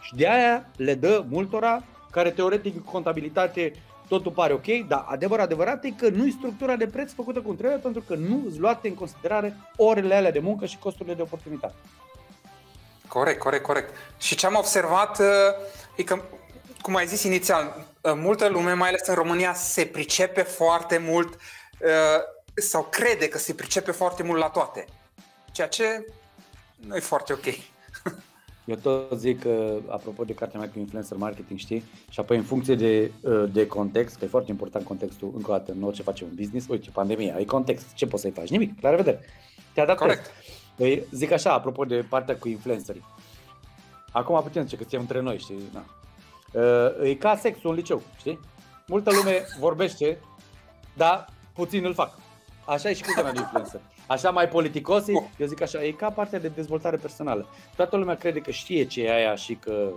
[0.00, 3.72] Și de aia le dă multora care teoretic în contabilitate
[4.08, 7.56] totul pare ok, dar adevăr adevărat e că nu e structura de preț făcută cum
[7.56, 11.22] trebuie pentru că nu îți luate în considerare orele alea de muncă și costurile de
[11.22, 11.74] oportunitate.
[13.08, 13.94] Corect, corect, corect.
[14.18, 15.26] Și ce am observat uh,
[15.96, 16.22] e că,
[16.80, 21.34] cum ai zis inițial, uh, multă lume, mai ales în România, se pricepe foarte mult
[21.34, 22.20] uh,
[22.54, 24.84] sau crede că se pricepe foarte mult la toate.
[25.52, 26.04] Ceea ce
[26.76, 27.44] nu e foarte ok.
[28.68, 31.84] Eu tot zic că, apropo de cartea mea cu influencer marketing, știi?
[32.10, 35.54] Și apoi în funcție de, uh, de context, că e foarte important contextul, încă o
[35.54, 38.48] dată, în orice facem un business, uite, pandemia, ai context, ce poți să-i faci?
[38.48, 39.20] Nimic, la revedere.
[39.72, 40.08] Te adaptezi.
[40.08, 40.30] Corect.
[40.76, 43.04] Păi, zic așa, apropo de partea cu influencerii.
[44.12, 45.62] Acum putem zice că suntem între noi, știi?
[45.72, 45.84] Na.
[46.52, 48.40] Uh, E ca sexul în liceu, știi?
[48.86, 50.18] Multă lume vorbește,
[50.96, 52.18] dar puțin îl fac.
[52.66, 53.80] Așa e și cu zona de influencer.
[54.08, 57.48] Așa mai politicosi, eu zic așa, e ca partea de dezvoltare personală.
[57.76, 59.90] Toată lumea crede că știe ce e aia și că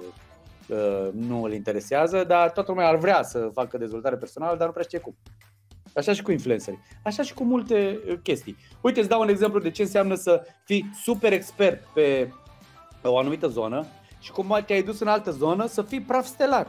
[0.68, 4.74] uh, nu îl interesează, dar toată lumea ar vrea să facă dezvoltare personală, dar nu
[4.74, 5.16] prea știe cum.
[5.95, 6.80] Așa și cu influencerii.
[7.03, 8.57] Așa și cu multe uh, chestii.
[8.82, 12.32] Uite, îți dau un exemplu de ce înseamnă să fii super expert pe
[13.03, 13.86] o anumită zonă
[14.20, 16.68] și cum te-ai dus în altă zonă să fii praf stelar.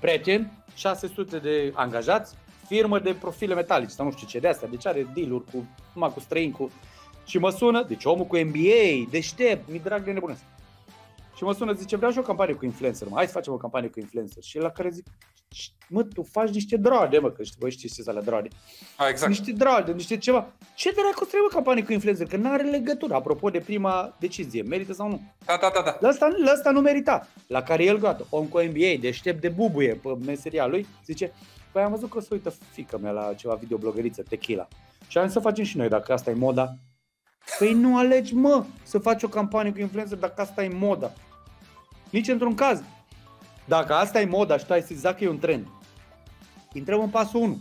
[0.00, 2.34] Prieten, 600 de angajați,
[2.68, 6.12] firmă de profile metalice sau nu știu ce de astea, deci are deal-uri cu, numai
[6.12, 6.70] cu străini, cu...
[7.24, 10.40] Și mă sună, deci omul cu MBA, deștept, mi drag de nebunesc.
[11.36, 13.16] Și mă sună, zice, vreau și o campanie cu influencer, mă.
[13.16, 14.42] hai să facem o campanie cu influencer.
[14.42, 15.06] Și la care zic,
[15.88, 18.48] mă, tu faci niște drode, mă, că știi, voi știți ce sunt alea drode.
[18.96, 19.28] Ah, exact.
[19.30, 20.52] Niște drade, niște ceva.
[20.74, 22.26] Ce dracu trebuie campanie cu influencer?
[22.26, 25.20] Că nu are legătură, apropo de prima decizie, merită sau nu.
[25.44, 25.96] Da, da, da, da.
[26.00, 27.28] La asta, la asta nu merita.
[27.46, 31.32] La care el gata, om cu MBA, deștept de bubuie pe meseria lui, zice,
[31.78, 34.68] păi am văzut că se uită fică mea la ceva videoblogăriță, tequila.
[35.08, 36.74] Și am zis să facem și noi, dacă asta e moda.
[37.58, 41.12] Păi nu alegi, mă, să faci o campanie cu influencer dacă asta e moda.
[42.10, 42.82] Nici într-un caz.
[43.64, 45.66] Dacă asta e moda și tu ai zis că e un trend,
[46.72, 47.58] intrăm în pasul 1.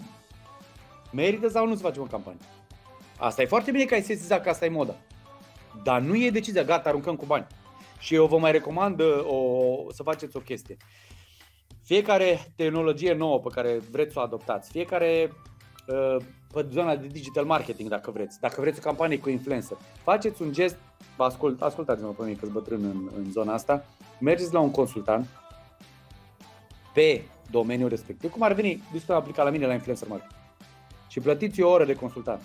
[1.11, 2.41] Merită sau nu să facem o campanie?
[3.17, 4.95] Asta e foarte bine că ai sesizat că asta e moda.
[5.83, 7.47] Dar nu e decizia, gata, aruncăm cu bani.
[7.99, 10.77] Și eu vă mai recomand uh, o, să faceți o chestie.
[11.87, 15.31] Fiecare tehnologie nouă pe care vreți să o adoptați, fiecare
[15.87, 20.41] uh, pe zona de digital marketing dacă vreți, dacă vreți o campanie cu influencer, faceți
[20.41, 20.77] un gest,
[21.17, 23.85] vă ascult, ascultați-mă pe mine că sunt bătrân în, în zona asta,
[24.19, 25.27] mergeți la un consultant
[26.93, 27.21] pe
[27.51, 30.39] domeniul respectiv, cum ar veni, discutul aplicat la mine la influencer marketing
[31.07, 32.41] și plătiți o oră de consultant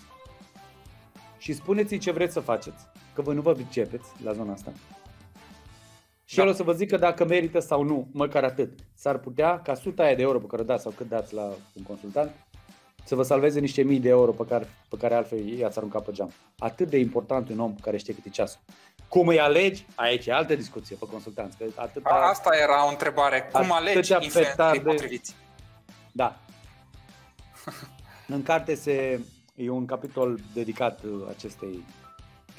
[1.38, 4.72] și spuneți-i ce vreți să faceți, că voi nu vă pricepeți la zona asta.
[6.32, 6.44] Și Da.
[6.44, 8.78] el o să vă zică dacă merită sau nu, măcar atât.
[8.94, 11.42] S-ar putea ca suta aia de euro pe care o dați sau cât dați la
[11.76, 12.30] un consultant
[13.04, 16.12] să vă salveze niște mii de euro pe care, pe care altfel i-ați aruncat pe
[16.12, 16.32] geam.
[16.58, 18.60] Atât de important un om care știe cât e ceasul.
[19.08, 19.86] Cum îi alegi?
[19.94, 21.56] Aici e altă discuție pe consultanți.
[21.56, 23.40] Că atâta, A, Asta era o întrebare.
[23.40, 24.80] Cum Atâtea alegi influencerii petarde.
[24.80, 25.34] potriviți?
[26.12, 26.36] Da.
[28.36, 29.20] În carte se,
[29.54, 31.84] e un capitol dedicat uh, acestei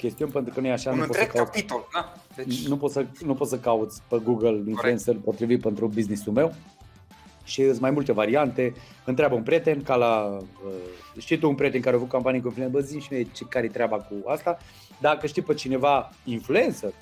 [0.04, 2.12] chestiuni, pentru că nu e așa, Un nu poți să întreg cauți, capitol, da?
[2.36, 6.54] Deci, nu poți să, nu poți să cauți pe Google influencer potrivit pentru business-ul meu.
[7.44, 8.72] Și sunt mai multe variante.
[9.04, 10.38] Întreabă un prieten, ca la...
[10.64, 13.22] Uh, știi tu un prieten care a avut campanii cu influencer, bă, zi și mie
[13.22, 14.58] ce, care-i treaba cu asta.
[15.00, 16.92] Dacă știi pe cineva influencer,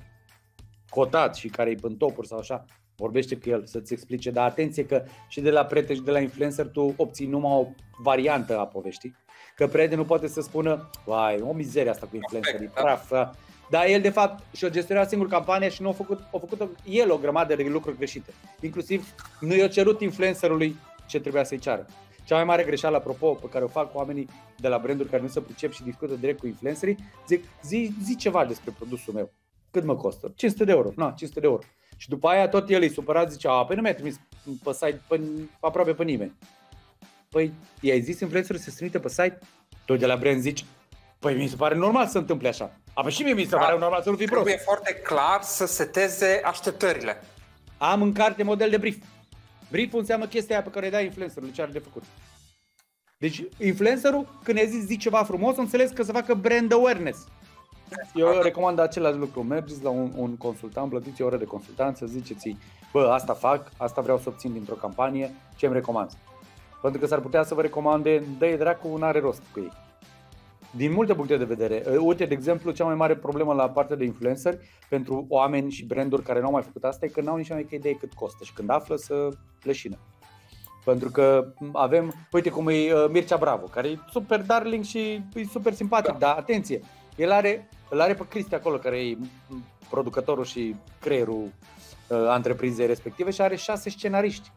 [0.88, 2.64] cotat și care e în topuri sau așa,
[2.96, 6.20] vorbește cu el să-ți explice, dar atenție că și de la prieten și de la
[6.20, 7.66] influencer tu obții numai o
[8.02, 9.16] variantă a poveștii,
[9.62, 13.30] că prietenul poate să spună, vai, o mizerie asta cu influencerii, praf, da.
[13.70, 17.10] dar el de fapt și-o gestionat singur campania și nu a făcut, a făcut el
[17.10, 18.32] o grămadă de lucruri greșite.
[18.60, 21.86] Inclusiv nu i-a cerut influencerului ce trebuia să-i ceară.
[22.24, 25.28] Cea mai mare greșeală, apropo, pe care o fac oamenii de la branduri care nu
[25.28, 26.96] se pricep și discută direct cu influencerii,
[27.26, 29.32] zic, zi, zi ceva despre produsul meu.
[29.70, 30.32] Cât mă costă?
[30.36, 30.88] 500 de euro.
[30.96, 31.62] Nu, 500 de euro.
[31.96, 34.20] Și după aia tot el îi supărat, zicea, a, păi nu mi-a trimis
[34.64, 35.20] pe site pe,
[35.60, 36.32] aproape pe nimeni.
[37.32, 39.38] Păi i-ai zis influencerul să se trimite pe site?
[39.84, 40.64] Tot de la brand zici,
[41.18, 42.70] păi mi se pare normal să se întâmple așa.
[42.94, 44.44] A, păi și mie mi se pare normal să nu fii prost.
[44.44, 47.22] Trebuie foarte clar să seteze așteptările.
[47.78, 48.96] Am în carte model de brief.
[49.70, 52.02] Brief înseamnă chestia aia pe care îi dai influencerului, ce are de făcut.
[53.18, 57.26] Deci influencerul, când ai zis zic ceva frumos, înțeles că să facă brand awareness.
[58.14, 59.42] Eu recomand același lucru.
[59.42, 62.56] Mergeți la un, un consultant, plătiți o oră de consultanță, ziceți
[62.92, 66.10] bă, asta fac, asta vreau să obțin dintr-o campanie, ce îmi recomand?
[66.82, 69.72] Pentru că s-ar putea să vă recomande, dă dracu, n-are rost cu ei.
[70.76, 71.82] Din multe puncte de vedere.
[71.86, 74.58] Uh, uite, de exemplu, cea mai mare problemă la partea de influencer
[74.88, 77.58] pentru oameni și branduri care nu au mai făcut asta e că n-au nici mai
[77.58, 79.28] mică idee cât costă și când află să
[79.62, 79.98] leșină.
[80.84, 85.44] Pentru că avem, uite cum e uh, Mircea Bravo, care e super darling și e
[85.50, 86.18] super simpatic, da.
[86.18, 86.80] dar atenție,
[87.16, 89.16] el are, îl are pe Cristi acolo, care e
[89.90, 91.42] producătorul și creierul
[92.08, 94.52] uh, întreprinzei respective și are șase scenariști.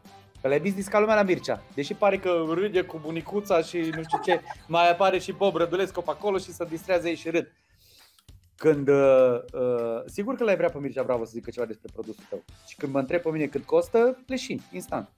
[0.45, 1.63] Că le business ca lumea la Mircea.
[1.73, 6.01] Deși pare că râde cu bunicuța și nu știu ce, mai apare și Bob Rădulescu
[6.01, 7.51] pe acolo și să distrează ei și râd.
[8.55, 12.23] Când, uh, uh, sigur că l-ai vrea pe Mircea Bravo să zică ceva despre produsul
[12.29, 12.43] tău.
[12.67, 15.09] Și când mă întreb pe mine cât costă, leșin, instant.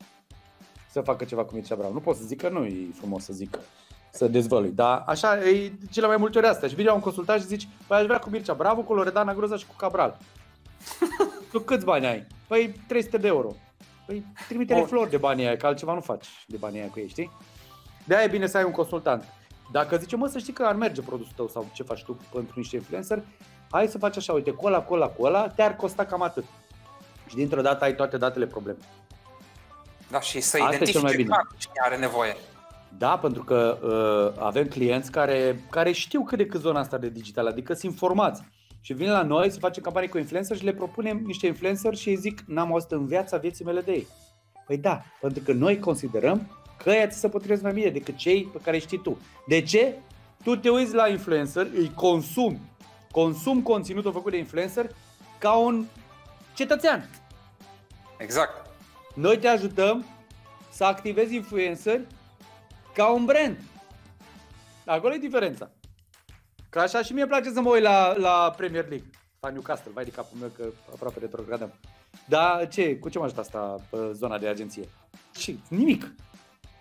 [0.89, 1.93] Să facă ceva cu Mircea Bravo.
[1.93, 3.59] Nu pot să zic că nu e frumos să zic
[4.11, 4.71] să dezvălui.
[4.71, 6.67] Dar așa e cele mai multe ori asta.
[6.67, 9.55] Și vine un consultat și zici, păi aș vrea cu Mircea Bravo, cu Loredana Groza
[9.55, 10.17] și cu Cabral.
[11.51, 12.27] tu câți bani ai?
[12.47, 13.55] Păi 300 de euro.
[14.07, 17.07] Păi trimite-le flori de banii aia, că altceva nu faci de banii aia cu ei,
[17.07, 17.31] știi?
[18.05, 19.23] De aia e bine să ai un consultant.
[19.71, 22.53] Dacă zice, mă, să știi că ar merge produsul tău sau ce faci tu pentru
[22.55, 23.23] niște influencer,
[23.71, 26.43] hai să faci așa, uite, cu ăla, cu ăla, cu ăla, te-ar costa cam atât.
[27.27, 28.77] Și dintr-o dată ai toate datele probleme.
[30.09, 32.35] Da, și să identifici clar cine are nevoie.
[32.97, 37.09] Da, pentru că uh, avem clienți care, care știu cât de cât zona asta de
[37.09, 38.43] digital, adică sunt informați.
[38.87, 42.09] Și vin la noi să facem campanii cu influencer și le propunem niște influencer și
[42.09, 44.07] îi zic, n-am auzit în viața vieții mele de ei.
[44.65, 48.43] Păi da, pentru că noi considerăm că ea ți se potrivesc mai bine decât cei
[48.43, 49.17] pe care știi tu.
[49.47, 49.95] De ce?
[50.43, 52.61] Tu te uiți la influencer, îi consumi,
[53.11, 54.95] consum conținutul făcut de influencer
[55.37, 55.85] ca un
[56.53, 57.09] cetățean.
[58.17, 58.69] Exact.
[59.15, 60.05] Noi te ajutăm
[60.71, 62.01] să activezi influencer
[62.93, 63.57] ca un brand.
[64.85, 65.69] Acolo e diferența.
[66.77, 69.09] Că așa și mie place să mă uit la, la Premier League.
[69.39, 70.63] La Newcastle, vai de capul meu că
[70.93, 71.73] aproape retrogradăm.
[72.25, 74.89] Dar ce, cu ce mă ajută asta pe zona de agenție?
[75.37, 76.11] Și nimic.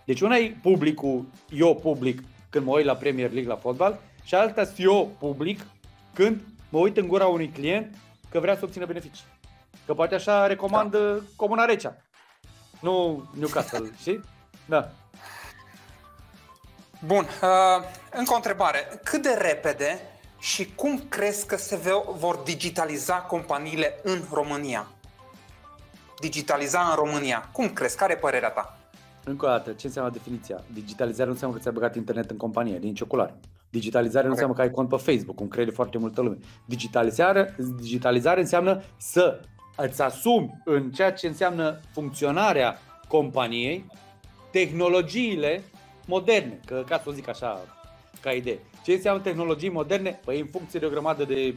[0.05, 4.35] Deci una e publicul, eu public, când mă uit la Premier League la fotbal și
[4.35, 5.59] alta sunt eu public
[6.13, 7.95] când mă uit în gura unui client
[8.29, 9.25] că vrea să obțină beneficii.
[9.85, 11.23] Că poate așa recomandă da.
[11.35, 11.95] Comuna Recea.
[12.81, 14.19] Nu Newcastle, știi?
[14.65, 14.91] Da.
[17.05, 18.79] Bun, uh, încă o întrebare.
[19.03, 19.99] Cât de repede
[20.39, 21.79] și cum crezi că se
[22.17, 24.87] vor digitaliza companiile în România?
[26.19, 27.49] Digitaliza în România.
[27.51, 27.97] Cum crezi?
[27.97, 28.77] Care e părerea ta?
[29.23, 30.63] Încă o dată, ce înseamnă definiția?
[30.73, 33.35] Digitalizarea nu înseamnă că ți-ai băgat internet în companie, din ciocolare.
[33.69, 36.37] Digitalizarea nu înseamnă că ai cont pe Facebook, cum crede foarte multă lume.
[36.65, 39.39] Digitalizarea, digitalizarea înseamnă să
[39.75, 43.85] îți asumi în ceea ce înseamnă funcționarea companiei,
[44.51, 45.63] tehnologiile
[46.07, 47.61] moderne, că ca să o zic așa
[48.21, 48.59] ca idee.
[48.83, 50.19] Ce înseamnă tehnologii moderne?
[50.25, 51.55] Păi în funcție de o grămadă de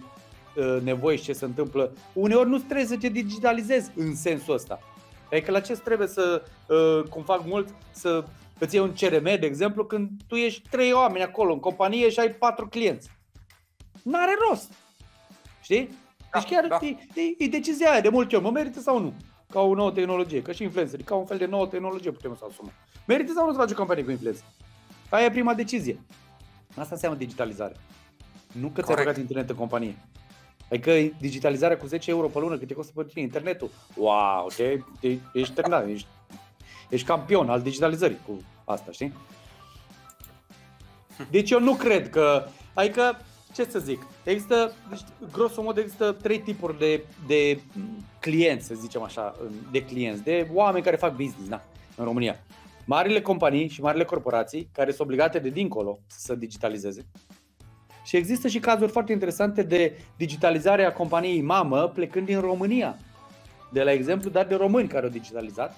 [0.57, 4.80] uh, nevoi și ce se întâmplă, uneori nu trebuie să te digitalizezi în sensul ăsta.
[5.32, 8.24] Adică la ce trebuie să, uh, cum fac mult, să
[8.59, 12.20] îți iei un CRM, de exemplu, când tu ești trei oameni acolo în companie și
[12.20, 13.11] ai patru clienți.
[14.03, 14.72] N-are rost.
[15.62, 15.88] Știi?
[16.32, 16.86] Deci chiar da, da.
[16.86, 19.14] E, e, e decizia aia de multe ori, mă merită sau nu?
[19.53, 22.44] Ca o nouă tehnologie, ca și influencer, ca un fel de nouă tehnologie putem să
[22.48, 22.72] asumăm.
[23.11, 24.45] Merită sau nu să faci o campanie cu influencer?
[25.09, 26.01] Aia e prima decizie.
[26.77, 27.75] Asta înseamnă digitalizare.
[28.53, 29.97] Nu că ți-ai băgat internet în companie.
[30.71, 33.71] Adică digitalizarea cu 10 euro pe lună, cât te costă pe tine internetul.
[33.97, 36.07] Wow, te, te, ești terminat, ești,
[36.89, 39.13] ești campion al digitalizării cu asta, știi?
[41.31, 43.19] Deci eu nu cred că, adică,
[43.55, 45.01] ce să zic, există, deci,
[45.33, 47.61] grosomod există trei tipuri de, de
[48.21, 49.37] clienți, să zicem așa,
[49.71, 51.63] de clienți, de oameni care fac business, na,
[51.97, 52.41] în România
[52.91, 57.07] marile companii și marile corporații care sunt obligate de dincolo să digitalizeze.
[58.05, 62.99] Și există și cazuri foarte interesante de digitalizare a companiei mamă plecând din România.
[63.72, 65.76] De la exemplu dat de români care au digitalizat.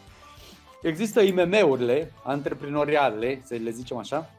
[0.83, 4.31] Există IMM-urile, antreprenoriale, să le zicem așa.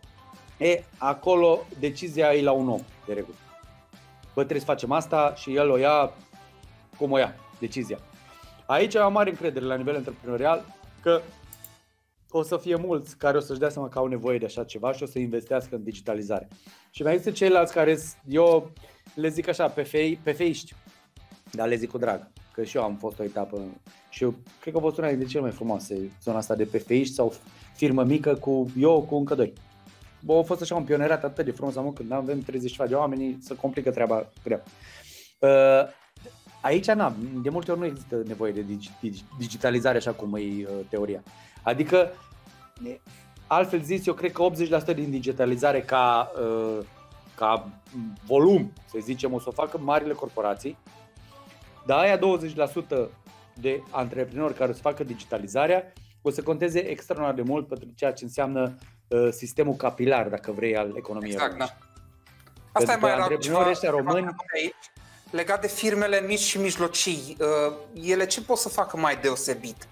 [0.57, 3.35] E, acolo decizia e la un om, de regulă.
[4.33, 6.11] Bă, trebuie să facem asta și el o ia
[6.97, 7.99] cum o ia, decizia.
[8.65, 10.65] Aici am mare încredere la nivel antreprenorial
[11.01, 11.21] că
[12.37, 14.91] o să fie mulți care o să-și dea seama că au nevoie de așa ceva
[14.91, 16.47] și o să investească în digitalizare.
[16.91, 18.71] Și mai există ceilalți care eu
[19.15, 20.75] le zic așa, pe, fei, pe feiști,
[21.51, 23.61] dar le zic cu drag, că și eu am fost o etapă
[24.09, 26.77] și eu cred că a fost una dintre cele mai frumoase, zona asta de pe
[26.77, 27.33] feiști sau
[27.75, 29.53] firmă mică cu eu cu încă doi.
[30.19, 33.37] Bă, a fost așa un pionerat atât de frumos, am când avem 30 de oameni,
[33.41, 34.63] să complică treaba grea.
[35.39, 35.89] Uh,
[36.61, 38.65] aici, na, de multe ori nu există nevoie de
[39.37, 41.23] digitalizare așa cum e uh, teoria.
[41.63, 42.11] Adică,
[43.47, 44.43] altfel zis, eu cred că
[44.91, 46.85] 80% din digitalizare ca, uh,
[47.35, 47.69] ca
[48.25, 50.77] volum, să zicem, o să o facă marile corporații,
[51.85, 53.09] dar aia 20%
[53.53, 55.93] de antreprenori care o să facă digitalizarea
[56.25, 60.77] o să conteze extraordinar de mult pentru ceea ce înseamnă uh, sistemul capilar, dacă vrei,
[60.77, 61.77] al economiei exact, da.
[62.71, 64.35] Asta pentru e mai rău ceva, ăștia români...
[64.55, 64.91] Aici,
[65.31, 69.87] legat de firmele mici și mijlocii, uh, ele ce pot să facă mai deosebit?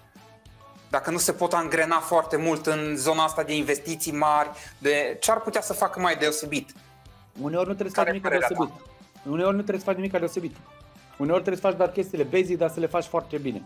[0.92, 5.30] Dacă nu se pot angrena foarte mult în zona asta de investiții mari, de ce
[5.30, 6.72] ar putea să facă mai deosebit?
[7.40, 8.68] Uneori nu trebuie să faci nimic deosebit.
[8.68, 9.30] Ta?
[9.30, 10.56] Uneori nu trebuie să faci nimic deosebit.
[11.18, 13.62] Uneori trebuie să faci doar chestiile basic, dar să le faci foarte bine.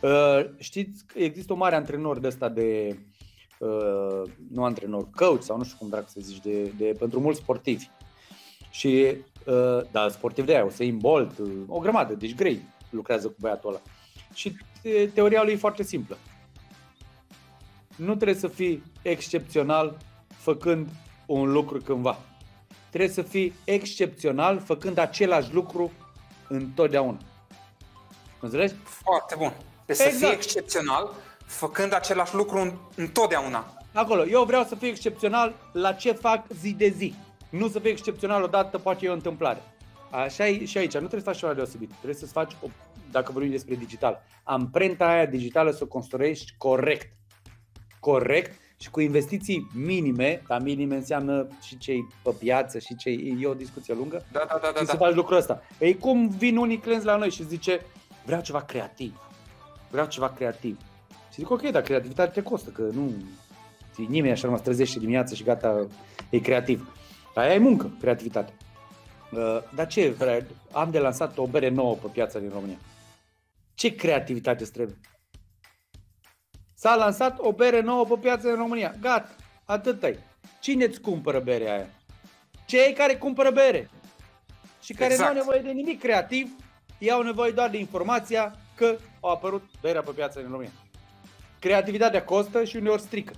[0.00, 2.98] Uh, știți, există o mare antrenor de ăsta de,
[3.58, 7.40] uh, nu antrenor, coach sau nu știu cum drag să zici, de, de, pentru mulți
[7.40, 7.88] sportivi.
[8.70, 9.16] Și,
[9.46, 13.70] uh, da, sportiv de aia, Usain Bolt, uh, o grămadă, deci grei lucrează cu băiatul
[13.70, 13.80] ăla.
[14.34, 14.56] Și
[15.14, 16.16] teoria lui e foarte simplă
[17.96, 19.96] nu trebuie să fii excepțional
[20.36, 20.88] făcând
[21.26, 22.18] un lucru cândva.
[22.88, 25.92] Trebuie să fii excepțional făcând același lucru
[26.48, 27.18] întotdeauna.
[28.40, 28.74] Înțelegi?
[28.82, 29.52] Foarte bun.
[29.84, 30.12] Trebuie exact.
[30.12, 30.42] să fii exact.
[30.42, 31.14] excepțional
[31.46, 33.72] făcând același lucru întotdeauna.
[33.92, 34.26] Acolo.
[34.26, 37.14] Eu vreau să fiu excepțional la ce fac zi de zi.
[37.50, 39.62] Nu să fiu excepțional odată, poate e o întâmplare.
[40.10, 40.92] Așa e și aici.
[40.92, 41.88] Nu trebuie să faci ceva deosebit.
[41.88, 42.66] Trebuie să faci, o,
[43.10, 47.12] dacă vorbim despre digital, amprenta aia digitală să o construiești corect
[48.04, 53.46] corect și cu investiții minime, dar minime înseamnă și cei pe piață și cei, e
[53.46, 54.90] o discuție lungă, da, da, da, da, și da.
[54.90, 55.62] să faci lucrul ăsta.
[55.78, 57.80] Ei, cum vin unii clienți la noi și zice,
[58.24, 59.20] vreau ceva creativ,
[59.90, 60.78] vreau ceva creativ.
[61.08, 63.12] Și zic, ok, dar creativitatea te costă, că nu
[64.08, 65.86] nimeni așa mă trezește dimineața și gata,
[66.30, 66.96] e creativ.
[67.34, 68.52] Aia e muncă, creativitate.
[69.32, 70.40] Uh, dar ce, vreau?
[70.72, 72.78] am de lansat o bere nouă pe piața din România.
[73.74, 74.96] Ce creativitate îți trebuie?
[76.84, 78.94] S-a lansat o bere nouă pe piață în România.
[79.00, 79.28] Gata,
[79.64, 80.18] atât ai.
[80.60, 81.86] Cine îți cumpără berea aia?
[82.66, 83.90] Cei care cumpără bere
[84.82, 85.32] și care exact.
[85.32, 86.50] nu au nevoie de nimic creativ,
[86.98, 90.70] ei au nevoie doar de informația că a apărut berea pe piață în România.
[91.58, 93.32] Creativitatea costă și uneori strică.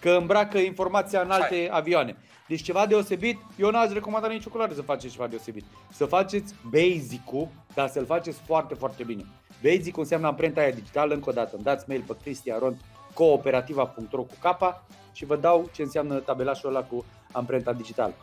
[0.00, 1.68] Că îmbracă informația în alte Hai.
[1.70, 2.16] avioane.
[2.48, 5.64] Deci ceva deosebit, eu n-aș recomanda nici culoare să faceți ceva deosebit.
[5.92, 9.24] Să faceți basic-ul, dar să-l faceți foarte, foarte bine.
[9.62, 12.76] Basic înseamnă amprenta aia digitală, încă o dată, îmi dați mail pe cristiaron
[13.14, 18.14] cooperativa.ro cu capa și vă dau ce înseamnă tabelașul ăla cu amprenta digitală.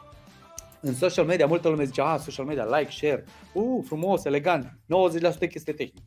[0.81, 5.47] În social media, multă lume zice, ah, social media, like, share, uh, frumos, elegant, 90%
[5.47, 6.01] chestie tehnică.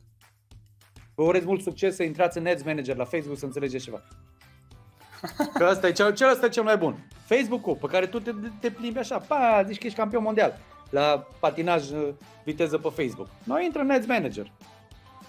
[1.15, 4.01] Vă urez mult succes să intrați în Ads Manager la Facebook să înțelegeți ceva.
[5.57, 7.07] Că asta e cel, cel, asta e cel mai bun.
[7.25, 10.57] Facebook-ul pe care tu te, te plimbi așa, pa, zici că ești campion mondial
[10.89, 12.07] la patinaj uh,
[12.43, 13.27] viteză pe Facebook.
[13.43, 14.51] Noi intră în Ads Manager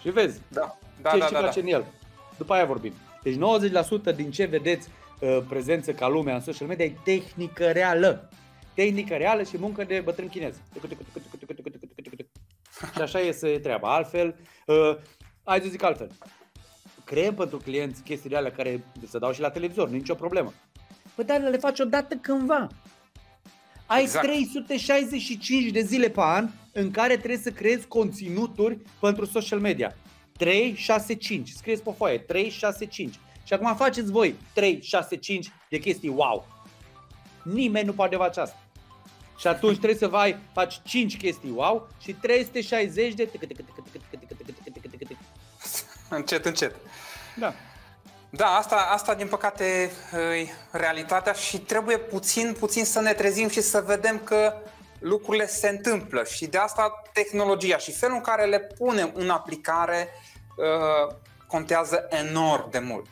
[0.03, 0.79] și vezi da.
[1.03, 1.67] Da, ce da, și da, face da.
[1.67, 1.85] în el.
[2.39, 2.93] După aia vorbim.
[3.23, 3.37] Deci
[4.13, 4.89] 90% din ce vedeți
[5.21, 8.29] uh, prezență ca lumea în social media e tehnică reală.
[8.75, 10.57] Tehnică reală și muncă de bătrân chinez.
[12.95, 13.95] Și așa iese treaba.
[13.95, 14.37] Altfel,
[14.67, 14.97] uh,
[15.45, 16.11] hai să zic altfel.
[17.05, 20.53] Creăm pentru clienți chestiile alea care se dau și la televizor, nu nicio problemă.
[21.15, 22.67] Păi dar le faci odată cândva.
[23.93, 24.27] Ai exact.
[24.27, 29.97] 365 de zile pe an în care trebuie să creezi conținuturi pentru social media.
[30.37, 31.49] 3, 6, 5.
[31.49, 33.15] Scrieți pe foaie 3, 6, 5.
[33.45, 36.47] Și acum faceți voi 3, 6, 5 de chestii wow.
[37.43, 38.57] Nimeni nu poate face asta.
[39.39, 43.31] Și atunci trebuie să vai, faci 5 chestii wow și 360 de
[46.09, 46.75] încet, încet.
[47.39, 47.55] Da.
[48.35, 53.61] Da, asta, asta din păcate e realitatea și trebuie puțin, puțin să ne trezim și
[53.61, 54.55] să vedem că
[54.99, 60.09] lucrurile se întâmplă și de asta tehnologia și felul în care le punem în aplicare
[60.57, 61.15] uh,
[61.47, 63.07] contează enorm de mult.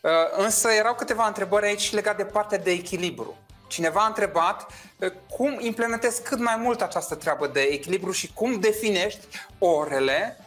[0.00, 3.36] Uh, însă erau câteva întrebări aici legate de partea de echilibru.
[3.66, 4.66] cineva a întrebat
[4.96, 9.26] uh, cum implementezi cât mai mult această treabă de echilibru și cum definești
[9.58, 10.38] orele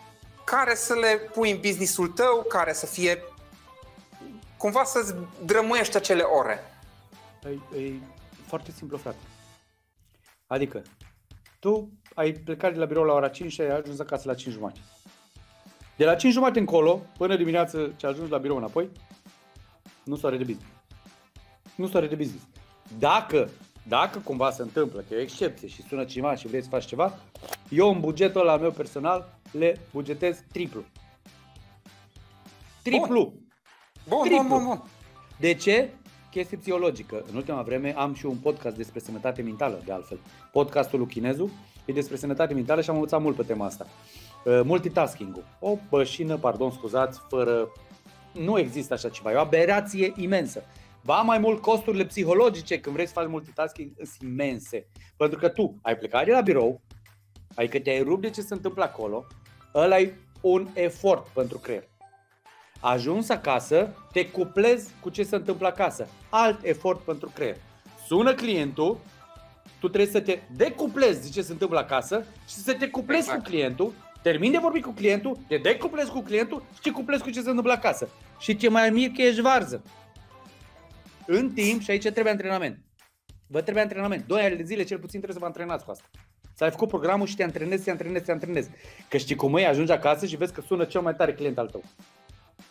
[0.43, 3.23] care să le pui în businessul tău, care să fie
[4.59, 5.13] cumva să-ți
[5.45, 6.59] drămuiești acele ore.
[7.43, 7.93] E, e
[8.47, 9.17] foarte simplu, frate.
[10.47, 10.81] Adică,
[11.59, 14.53] tu ai plecat de la birou la ora 5 și ai ajuns acasă la 5
[14.53, 14.79] jumate.
[15.97, 18.89] De la 5 jumate încolo, până dimineață ce ajungi la birou înapoi,
[20.03, 20.65] nu s-o de business.
[21.75, 22.45] Nu s-o de business.
[22.99, 23.49] Dacă,
[23.87, 26.85] dacă cumva se întâmplă, că e o excepție și sună cineva și vrei să faci
[26.85, 27.19] ceva,
[27.69, 30.83] eu în bugetul ăla meu personal le bugetez triplu.
[32.83, 33.23] Triplu!
[33.23, 33.48] Bun,
[34.09, 34.37] Triplu.
[34.37, 34.83] bun, bun, bun.
[35.39, 35.89] De ce?
[36.31, 37.23] Chestie psihologică.
[37.29, 40.19] În ultima vreme am și un podcast despre sănătate mentală, de altfel.
[40.51, 41.51] Podcastul lui Chinezu
[41.85, 43.87] e despre sănătate mentală și am învățat mult pe tema asta.
[44.45, 45.43] Uh, Multitasking-ul.
[45.59, 47.71] O bășină, pardon, scuzați, fără...
[48.33, 49.31] Nu există așa ceva.
[49.31, 50.63] E o aberație imensă.
[51.03, 54.87] Ba mai mult costurile psihologice când vrei să faci multitasking sunt imense.
[55.17, 56.81] Pentru că tu ai plecat de la birou,
[57.55, 59.25] adică te-ai rupt de ce se întâmplă acolo,
[59.75, 61.88] ăla e un efort pentru creier.
[62.79, 66.07] Ajuns acasă, te cuplezi cu ce se întâmplă acasă.
[66.29, 67.57] Alt efort pentru creier.
[68.05, 68.99] Sună clientul,
[69.79, 73.43] tu trebuie să te decuplezi de ce se întâmplă acasă și să te cuplezi Exact.
[73.43, 77.29] cu clientul, termini de vorbit cu clientul, te decuplezi cu clientul și te cuplezi cu
[77.29, 78.09] ce se întâmplă acasă.
[78.39, 79.83] Și ce mai mir că ești varză.
[81.25, 82.79] În timp, și aici trebuie antrenament.
[83.47, 84.27] Vă trebuie antrenament.
[84.27, 86.09] Doi ani de zile cel puțin trebuie să vă antrenați cu asta.
[86.55, 88.69] Să ai făcut programul și te antrenezi, te antrenezi, te antrenezi.
[89.09, 91.67] Că știi cum e, ajungi acasă și vezi că sună cel mai tare client al
[91.67, 91.83] tău.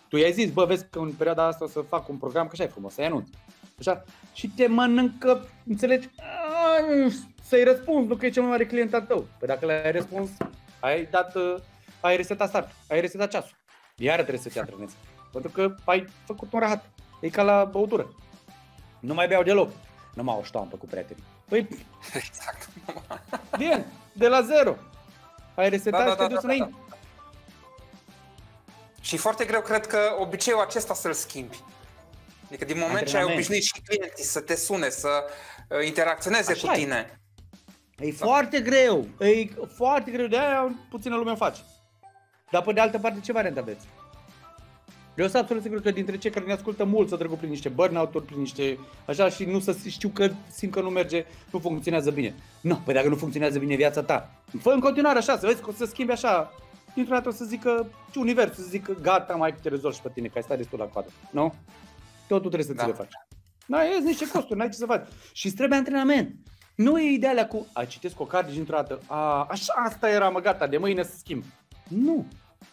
[0.09, 2.51] Tu i-ai zis, bă, vezi că în perioada asta o să fac un program, că
[2.53, 3.29] așa e frumos, să-i anunț.
[3.79, 4.05] Așa?
[4.33, 6.09] Și te mănâncă, înțelegi?
[6.17, 7.11] Ai,
[7.43, 9.27] Să-i răspunzi, nu că e cel mai mare client al tău.
[9.39, 10.31] Păi dacă le-ai răspuns,
[10.81, 11.55] ai dat, uh,
[12.01, 13.57] ai resetat start, ai resetat ceasul.
[13.97, 14.95] Iară trebuie să te antrenezi.
[15.33, 16.91] Pentru că ai făcut un rahat.
[17.21, 18.15] E ca la băutură.
[19.01, 19.71] Nu mai beau deloc.
[20.15, 21.23] Nu mai o ștampă cu prietenii.
[21.49, 21.69] Păi,
[22.23, 22.69] Exact.
[23.59, 24.77] bine, de la zero.
[25.55, 26.75] Ai resetat Da, da, și te da, duci da, da, înainte.
[29.09, 31.61] Și e foarte greu, cred că, obiceiul acesta să-l schimbi.
[32.47, 33.35] Adică din moment ce ai Antrenament.
[33.35, 35.09] obișnuit și clienții să te sune, să
[35.69, 36.79] uh, interacționeze Așa cu e.
[36.79, 37.21] tine.
[37.99, 41.61] E foarte greu, e foarte greu, de aia puțină lume o face.
[42.51, 43.87] Dar pe de altă parte ce variante aveți?
[45.15, 47.69] Eu sunt absolut sigur că dintre cei care ne ascultă mult să trecut prin niște
[47.69, 52.11] burnout-uri, prin niște așa și nu să știu că simt că nu merge, nu funcționează
[52.11, 52.35] bine.
[52.61, 54.31] Nu, păi dacă nu funcționează bine viața ta,
[54.61, 56.53] fă în continuare așa, să vezi că o să schimbi așa.
[56.99, 60.11] Dintr-o dată o să zică, și universul să zică, gata, mai te rezolvi și pe
[60.15, 61.09] tine, că ai stat destul la coadă.
[61.31, 61.55] Nu?
[62.29, 62.83] Totul trebuie să Da.
[62.83, 63.13] ți le faci.
[63.67, 65.07] Da, e niște costuri, n-ai ce să faci.
[65.33, 66.35] Și îți trebuie antrenament.
[66.75, 70.09] Nu e ideea alea cu, a, citesc o carte și dintr-o dată, a, așa, asta
[70.11, 71.45] era, mă, gata, de mâine să schimb.
[71.89, 72.27] Nu.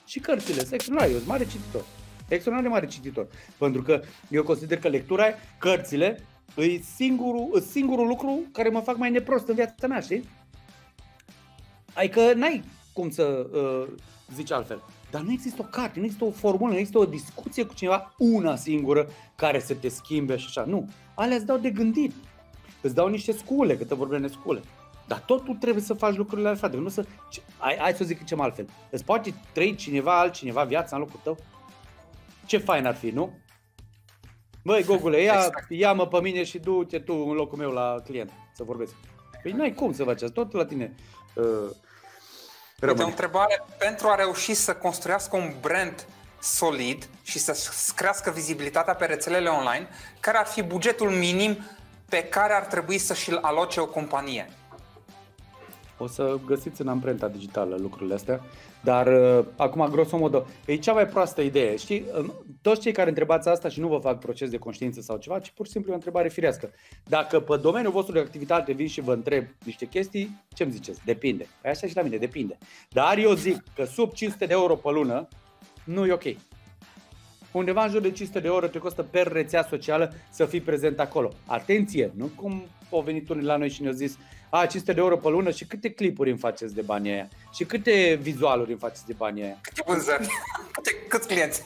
[0.06, 1.86] Și cărțile, sunt extraordinar, eu sunt mare cititor.
[2.28, 3.28] Extraordinar de mare cititor.
[3.58, 5.26] Pentru că eu consider că lectura,
[5.60, 6.26] cărțile,
[6.58, 10.30] e singurul, e singurul lucru care mă fac mai neprost în viața mea, știi?
[11.94, 12.64] Adică n-ai
[12.94, 13.24] cum să
[13.54, 13.88] uh,
[14.34, 14.84] zici altfel.
[15.12, 18.14] Dar nu există o carte, nu există o formulă, nu există o discuție cu cineva,
[18.18, 20.64] una singură, care să te schimbe și așa.
[20.66, 20.90] Nu.
[21.16, 22.14] Alea îți dau de gândit.
[22.82, 24.62] Îți dau niște scule, câte vorbele scule.
[25.08, 26.78] Dar tot tu trebuie să faci lucrurile alea, frate.
[26.78, 27.06] Nu să...
[27.30, 28.68] ce- Hai, hai să o zic ce altfel.
[28.90, 31.38] Îți poate trăi cineva, altcineva viața în locul tău?
[32.46, 33.34] Ce fain ar fi, nu?
[34.64, 35.66] Băi, Gogule, ia, Exact.
[35.70, 38.94] ia-mă pe mine și du-te tu în locul meu la client să vorbesc.
[39.44, 40.96] Păi n-ai cum să faci asta, tot la tine
[41.36, 41.70] uh,
[42.82, 43.10] Uite, o rămâne.
[43.10, 46.06] întrebare pentru a reuși să construiască un brand
[46.42, 49.88] solid și să crească vizibilitatea pe rețelele online,
[50.20, 51.66] care ar fi bugetul minim
[52.10, 54.50] pe care ar trebui să și-l aloce o companie?
[55.98, 58.42] O să găsiți în amprenta digitală lucrurile astea,
[58.84, 61.76] dar uh, acum, grosomodo, e cea mai proastă idee.
[61.76, 62.26] Știi, uh,
[62.62, 65.52] toți cei care întrebați asta și nu vă fac proces de conștiință sau ceva, ci
[65.52, 66.70] pur și simplu e o întrebare firească.
[67.04, 71.02] Dacă pe domeniul vostru de activitate vin și vă întreb niște chestii, ce-mi ziceți?
[71.06, 71.48] Depinde.
[71.62, 72.58] Păi așa și la mine, depinde.
[72.90, 75.28] Dar eu zic că sub 500 de euro pe lună
[75.84, 76.24] nu e ok.
[77.58, 81.00] Undeva în jur de 500 de euro te costă per rețea socială să fii prezent
[81.00, 81.32] acolo.
[81.46, 84.18] Atenție, nu cum au venit unii la noi și ne-au zis
[84.50, 87.28] a, 500 de euro pe lună și câte clipuri îmi faceți de banii aia?
[87.54, 89.58] Și câte vizualuri îmi faceți de banii aia?
[89.62, 90.28] Câte vânzări?
[90.72, 91.64] Câte, câți clienți?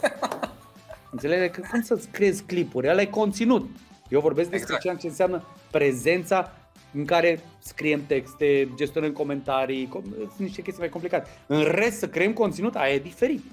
[1.12, 2.88] Înțelege că cum să-ți creezi clipuri?
[2.90, 3.70] Ăla e conținut.
[4.10, 4.82] Eu vorbesc despre Exact.
[4.82, 6.54] ceea ce înseamnă prezența
[6.94, 11.30] în care scriem texte, gestionăm comentarii, com- sunt niște chestii mai complicate.
[11.48, 13.44] În rest, să creăm conținut, aia e diferit.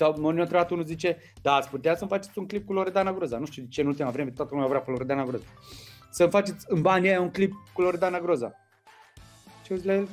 [0.00, 3.12] Sau mă ne-a întrebat unul zice, da, ați putea să-mi faceți un clip cu Loredana
[3.12, 3.38] Groza.
[3.38, 5.44] Nu știu de ce în ultima vreme toată lumea vrea pe Loredana Groza.
[6.10, 8.52] Să-mi faceți în banii aia un clip cu Loredana Groza.
[9.66, 10.08] Ce zic la el?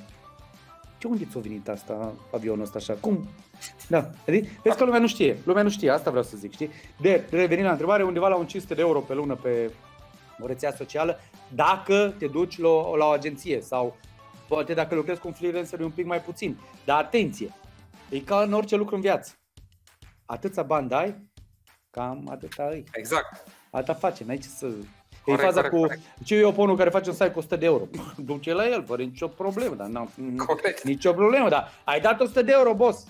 [0.97, 2.93] Ce unde ți-a venit asta, avionul ăsta așa?
[2.93, 3.27] Cum?
[3.87, 6.69] Da, adică, vezi că lumea nu știe, lumea nu știe, asta vreau să zic, știi?
[6.99, 9.71] De, revenind la întrebare, undeva la un 500 de euro pe lună pe,
[10.39, 11.19] o rețea socială,
[11.53, 13.97] dacă te duci la, la o agenție sau
[14.47, 16.57] poate dacă lucrezi cu un freelancer e un pic mai puțin.
[16.85, 17.53] Dar atenție,
[18.09, 19.31] e ca în orice lucru în viață.
[20.29, 21.15] Atâția bani dai,
[21.89, 22.83] cam atâta e.
[22.93, 23.43] Exact.
[23.71, 24.65] Atâta face, n-ai ce să...
[24.65, 25.79] E Corect, faza corect, cu...
[25.81, 26.01] corect.
[26.25, 27.87] Ce eu pe unul care face un site cu 100 de euro.
[28.17, 30.09] Duce la el, fără nicio problemă, dar n-am
[30.45, 30.83] Corect.
[30.83, 33.05] nicio problemă, dar ai dat 100 de euro, boss.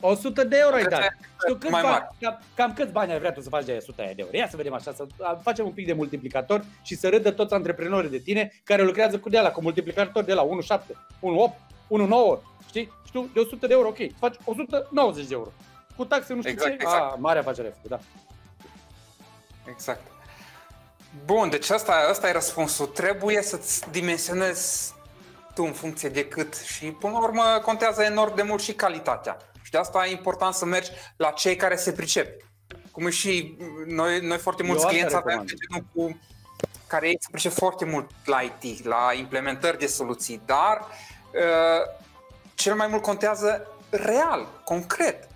[0.00, 1.00] 100 de euro ai Cât dat.
[1.00, 1.08] ai-
[1.40, 2.14] Știu câți mai bani, mari.
[2.20, 4.36] cam, cam câți bani ai vrea tu să faci de aia 100 aia de euro?
[4.36, 5.06] Ia să vedem așa, să
[5.42, 9.28] facem un pic de multiplicator și să râdă toți antreprenorii de tine care lucrează cu
[9.28, 11.54] de ala, cu multiplicator de la 1,7, 1,8,
[11.88, 12.92] 1,9, știi?
[13.06, 15.52] Știu, de 100 de euro, ok, faci 190 de euro.
[16.00, 17.12] Cu taxe nu știu Exact, ce, exact.
[17.12, 17.98] a, mare afacere, da.
[19.68, 20.00] Exact.
[21.24, 22.86] Bun, deci asta, asta e răspunsul.
[22.86, 24.94] Trebuie să-ți dimensionezi
[25.54, 29.36] tu în funcție de cât și până la urmă contează enorm de mult și calitatea.
[29.62, 32.42] Și de asta e important să mergi la cei care se pricep.
[32.90, 35.48] Cum e și noi, noi foarte mulți asta clienți avem recomand.
[35.48, 36.20] de genul cu
[36.86, 40.86] care ei se pricep foarte mult la IT, la implementări de soluții, dar
[41.32, 42.00] uh,
[42.54, 45.29] cel mai mult contează real, concret,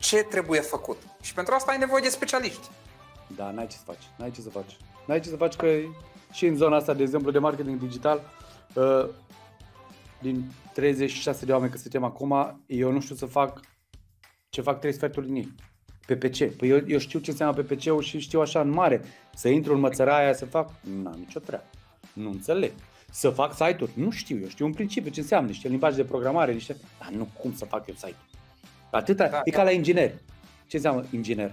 [0.00, 0.96] ce trebuie făcut.
[1.20, 2.68] Și pentru asta ai nevoie de specialiști.
[3.36, 4.76] Da, n-ai ce să faci, n-ai ce să faci.
[5.06, 5.66] N-ai ce să faci că
[6.32, 8.20] și în zona asta, de exemplu, de marketing digital,
[8.74, 9.08] uh,
[10.20, 13.60] din 36 de oameni că suntem acum, eu nu știu să fac
[14.48, 15.54] ce fac trei sferturi din ei.
[16.06, 16.56] PPC.
[16.56, 19.02] Păi eu, eu știu ce înseamnă PPC-ul și știu așa în mare.
[19.34, 21.64] Să intru în mățăraia aia să fac, n-am nicio treabă.
[22.12, 22.72] Nu înțeleg.
[23.10, 23.92] Să fac site-uri?
[23.94, 26.76] Nu știu, eu știu în principiu ce înseamnă, niște limbaj de programare, niște...
[26.98, 28.16] Dar nu cum să fac eu site
[28.90, 30.12] Atâta, Da, e ca la inginer.
[30.66, 31.52] Ce înseamnă inginer?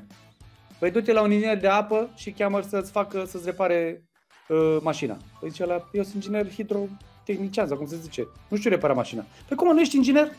[0.80, 4.04] Păi du-te la un inginer de apă și cheamă să-ți facă, să-ți repare
[4.48, 5.18] uh, mașina.
[5.40, 8.28] Păi zice la, eu sunt inginer hidrotehnician sau cum se zice.
[8.48, 9.26] Nu știu repara mașina.
[9.48, 10.32] Păi cum, nu ești inginer?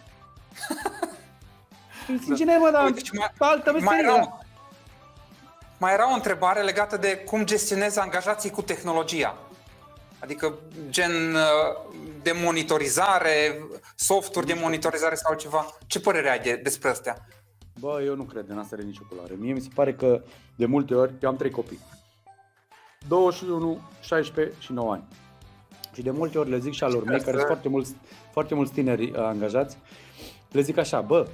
[2.14, 4.04] Ești inginer, mă, dar Uite, și mai- altă mai meserie.
[4.04, 4.38] era, da.
[5.78, 9.38] mai era o întrebare legată de cum gestionezi angajații cu tehnologia.
[10.20, 10.58] Adică
[10.88, 11.92] gen uh,
[12.22, 13.62] de monitorizare,
[13.96, 15.66] softuri de monitorizare sau ceva.
[15.86, 17.28] Ce părere ai de, despre astea?
[17.80, 19.34] Bă, eu nu cred în asta de nicio culoare.
[19.38, 20.22] Mie mi se pare că
[20.56, 21.78] de multe ori, eu am trei copii.
[23.08, 25.04] 21, 16 și 9 ani.
[25.94, 27.94] Și de multe ori le zic și alor mei, care sunt foarte mulți,
[28.32, 29.78] foarte mulți tineri uh, angajați,
[30.50, 31.28] le zic așa, bă,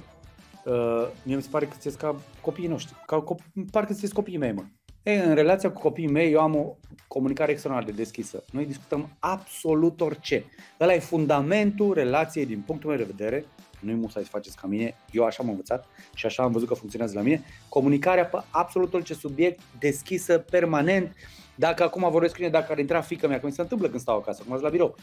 [0.65, 4.37] uh, mie mi se pare că ți ca copiii noștri, ca cop- parcă ți copiii
[4.37, 4.63] mei, mă.
[5.05, 6.75] Ei, în relația cu copiii mei, eu am o
[7.07, 8.43] comunicare extraordinar de deschisă.
[8.51, 10.45] Noi discutăm absolut orice.
[10.79, 13.45] Ăla e fundamentul relației din punctul meu de vedere.
[13.79, 16.73] Nu-i musai să faceți ca mine, eu așa am învățat și așa am văzut că
[16.73, 17.43] funcționează la mine.
[17.69, 21.15] Comunicarea pe absolut orice subiect, deschisă, permanent.
[21.55, 24.01] Dacă acum vorbesc cu mine, dacă ar intra fica mea, că mi se întâmplă când
[24.01, 24.95] stau acasă, acum sunt la birou,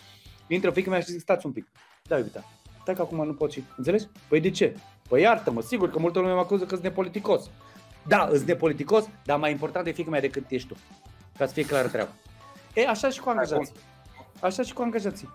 [0.46, 1.66] intră fica mea și zic, stați un pic,
[2.02, 2.44] da, iubita,
[2.80, 4.06] stai că acum nu pot și, înțelegi?
[4.28, 4.76] Păi de ce?
[5.08, 7.50] Păi iartă-mă, sigur că multă lume mă acuză că sunt nepoliticos.
[8.06, 10.76] Da, îți nepoliticos, dar mai important e fica mea decât ești tu.
[11.38, 12.10] Ca să fie clară treaba.
[12.74, 13.74] E, așa și cu angajații.
[14.40, 15.28] Așa și cu angajații.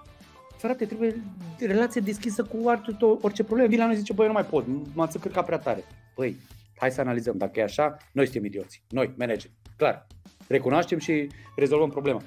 [0.57, 1.23] Frate, trebuie
[1.59, 3.69] relație deschisă cu orice, orice problemă.
[3.69, 5.83] Vine la noi și zice, băi, eu nu mai pot, m-ați încărcat prea tare.
[6.15, 6.37] Păi,
[6.77, 7.37] hai să analizăm.
[7.37, 8.83] Dacă e așa, noi suntem idioți.
[8.89, 9.51] Noi, manageri.
[9.77, 10.07] Clar.
[10.47, 12.21] Recunoaștem și rezolvăm problema.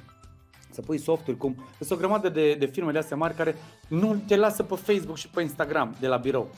[0.71, 1.65] Să pui softuri cum...
[1.79, 3.55] Sunt o grămadă de, de firme de astea mari care
[3.89, 6.55] nu te lasă pe Facebook și pe Instagram de la birou.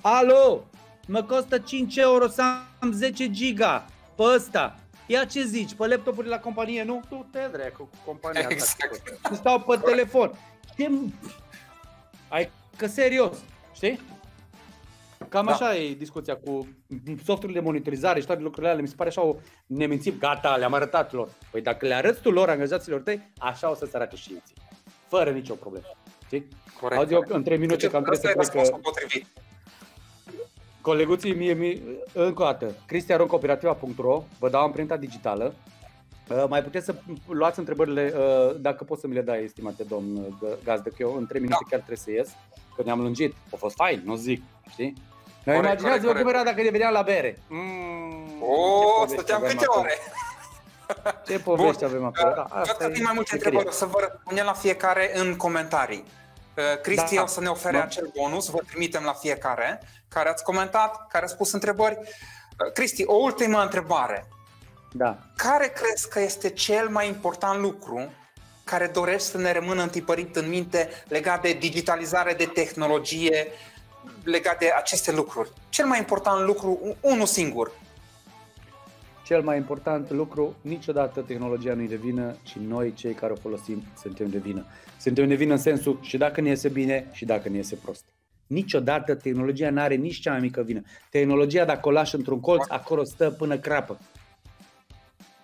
[0.00, 0.64] Alo!
[1.12, 2.42] Mă costă 5 euro să
[2.78, 3.86] am 10 giga
[4.16, 4.78] pe ăsta.
[5.06, 7.02] Ia ce zici, pe laptopuri la companie, nu?
[7.08, 8.54] Tu te dracu cu compania asta.
[8.54, 9.18] Exact.
[9.28, 10.32] Și stau pe telefon.
[10.76, 10.90] Ce...
[12.28, 13.36] Ai că serios,
[13.74, 14.00] știi?
[15.28, 15.52] Cam Da.
[15.52, 16.68] așa e discuția cu
[17.24, 18.82] softurile de monitorizare și toate lucrurile alea.
[18.82, 19.36] Mi se pare așa o
[19.66, 20.18] nemințit.
[20.18, 21.28] Gata, le-am arătat lor.
[21.50, 24.42] Păi dacă le arăți tu lor, angajaților tăi, așa o să-ți arate și ei.
[24.46, 24.56] ție.
[25.08, 25.86] Fără nicio problemă.
[26.26, 26.48] Știi?
[26.80, 27.00] Corect.
[27.00, 28.64] Auzi, eu în 3 minute cam Asta trebuie e să plec.
[28.64, 29.26] că- răspunsul potrivit.
[30.80, 31.80] Coleguții mie, mie
[32.12, 35.54] încă o dată, cristiaroncooperativa.ro, vă dau amprenta digitală.
[36.28, 36.94] Uh, mai puteți să
[37.28, 40.24] luați întrebările, uh, dacă poți să mi le dai, estimate domn uh,
[40.54, 42.28] G- gazdă, că eu în 3 minute chiar trebuie să ies,
[42.76, 43.34] că ne-am lungit.
[43.52, 44.94] A fost fain, nu zic, știi?
[45.44, 47.38] Dar Corect, imaginează-vă corect, cum era dacă ne vedeam la bere.
[47.48, 49.80] Mm, O, ce povești stăteam avem câte acolo.
[49.84, 49.94] ore?
[51.26, 51.88] Ce povești Bun.
[51.88, 52.32] avem acolo?
[52.34, 53.36] Da, Vreau să fie mai multe meseria.
[53.36, 56.04] întrebări, o să vă răspundem la fiecare în comentarii.
[56.56, 57.22] Uh, Cristi Da.
[57.22, 57.82] o să ne ofere Da.
[57.82, 61.98] acel bonus, vă trimitem la fiecare care ați comentat, care ați pus întrebări.
[61.98, 64.26] Uh, Cristi, o ultimă întrebare.
[64.92, 65.18] Da.
[65.36, 68.12] Care crezi că este cel mai important lucru
[68.64, 73.46] care dorești să ne rămână întipărit în minte legat de digitalizare, de tehnologie,
[74.24, 75.52] legat de aceste lucruri?
[75.68, 77.72] Cel mai important lucru, unul singur.
[79.30, 83.82] Cel mai important lucru, niciodată tehnologia nu-i de vină, ci noi, cei care o folosim,
[84.00, 84.64] suntem de vină.
[84.98, 88.04] Suntem de vină în sensul și dacă ne iese bine și dacă ne iese prost.
[88.46, 90.82] Niciodată tehnologia nu are nici cea mai mică vină.
[91.10, 93.98] Tehnologia, dacă o lași într-un colț, acolo stă până crapă.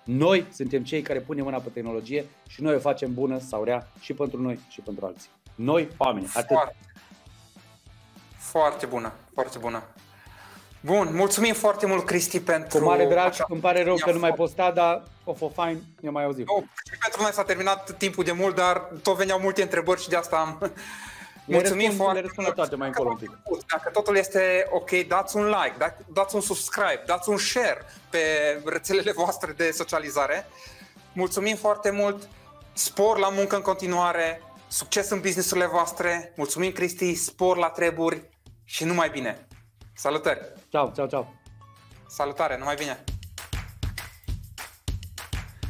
[0.05, 3.89] Noi suntem cei care punem mâna pe tehnologie și noi o facem bună sau rea
[4.01, 5.30] și pentru noi și pentru alții.
[5.55, 6.57] Noi, oameni, atât.
[6.57, 6.76] Foarte,
[8.37, 9.82] foarte bună, foarte bună.
[10.87, 12.78] Bun, mulțumim foarte mult, Cristi, pentru...
[12.78, 15.51] Cu mare drag, acea- îmi pare rău că nu mai Ia, posta, dar o fă
[15.55, 16.45] fain, ne mai auzim.
[16.47, 20.09] Nu, și pentru noi s-a terminat timpul de mult, dar tot veneau multe întrebări și
[20.09, 20.72] de asta am...
[21.45, 23.28] Le răspund- le răspund la toate mai Dacă încolo un pic.
[23.28, 27.37] v-a plăcut, Dacă totul este ok, dați un like, da- dați un subscribe, dați un
[27.37, 28.18] share pe
[28.64, 30.47] rețelele voastre de socializare.
[31.12, 32.28] Mulțumim foarte mult,
[32.72, 38.22] spor la muncă în continuare, succes în businessurile voastre, mulțumim Cristi, spor la treburi
[38.64, 39.45] și numai bine.
[39.99, 40.40] Salutări!
[40.68, 41.34] Ceau, ceau, ceau.
[42.09, 43.05] Salutare, numai bine!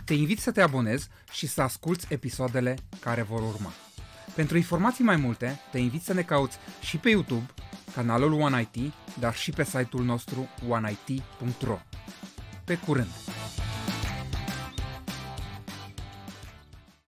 [0.04, 3.72] Te invit să te abonezi și să asculți episoadele care vor urma.
[4.34, 7.46] Pentru informații mai multe, te invit să ne cauți și pe YouTube,
[7.94, 11.78] canalul One IT, dar și pe site-ul nostru oneit.ro.
[12.64, 13.10] Pe curând!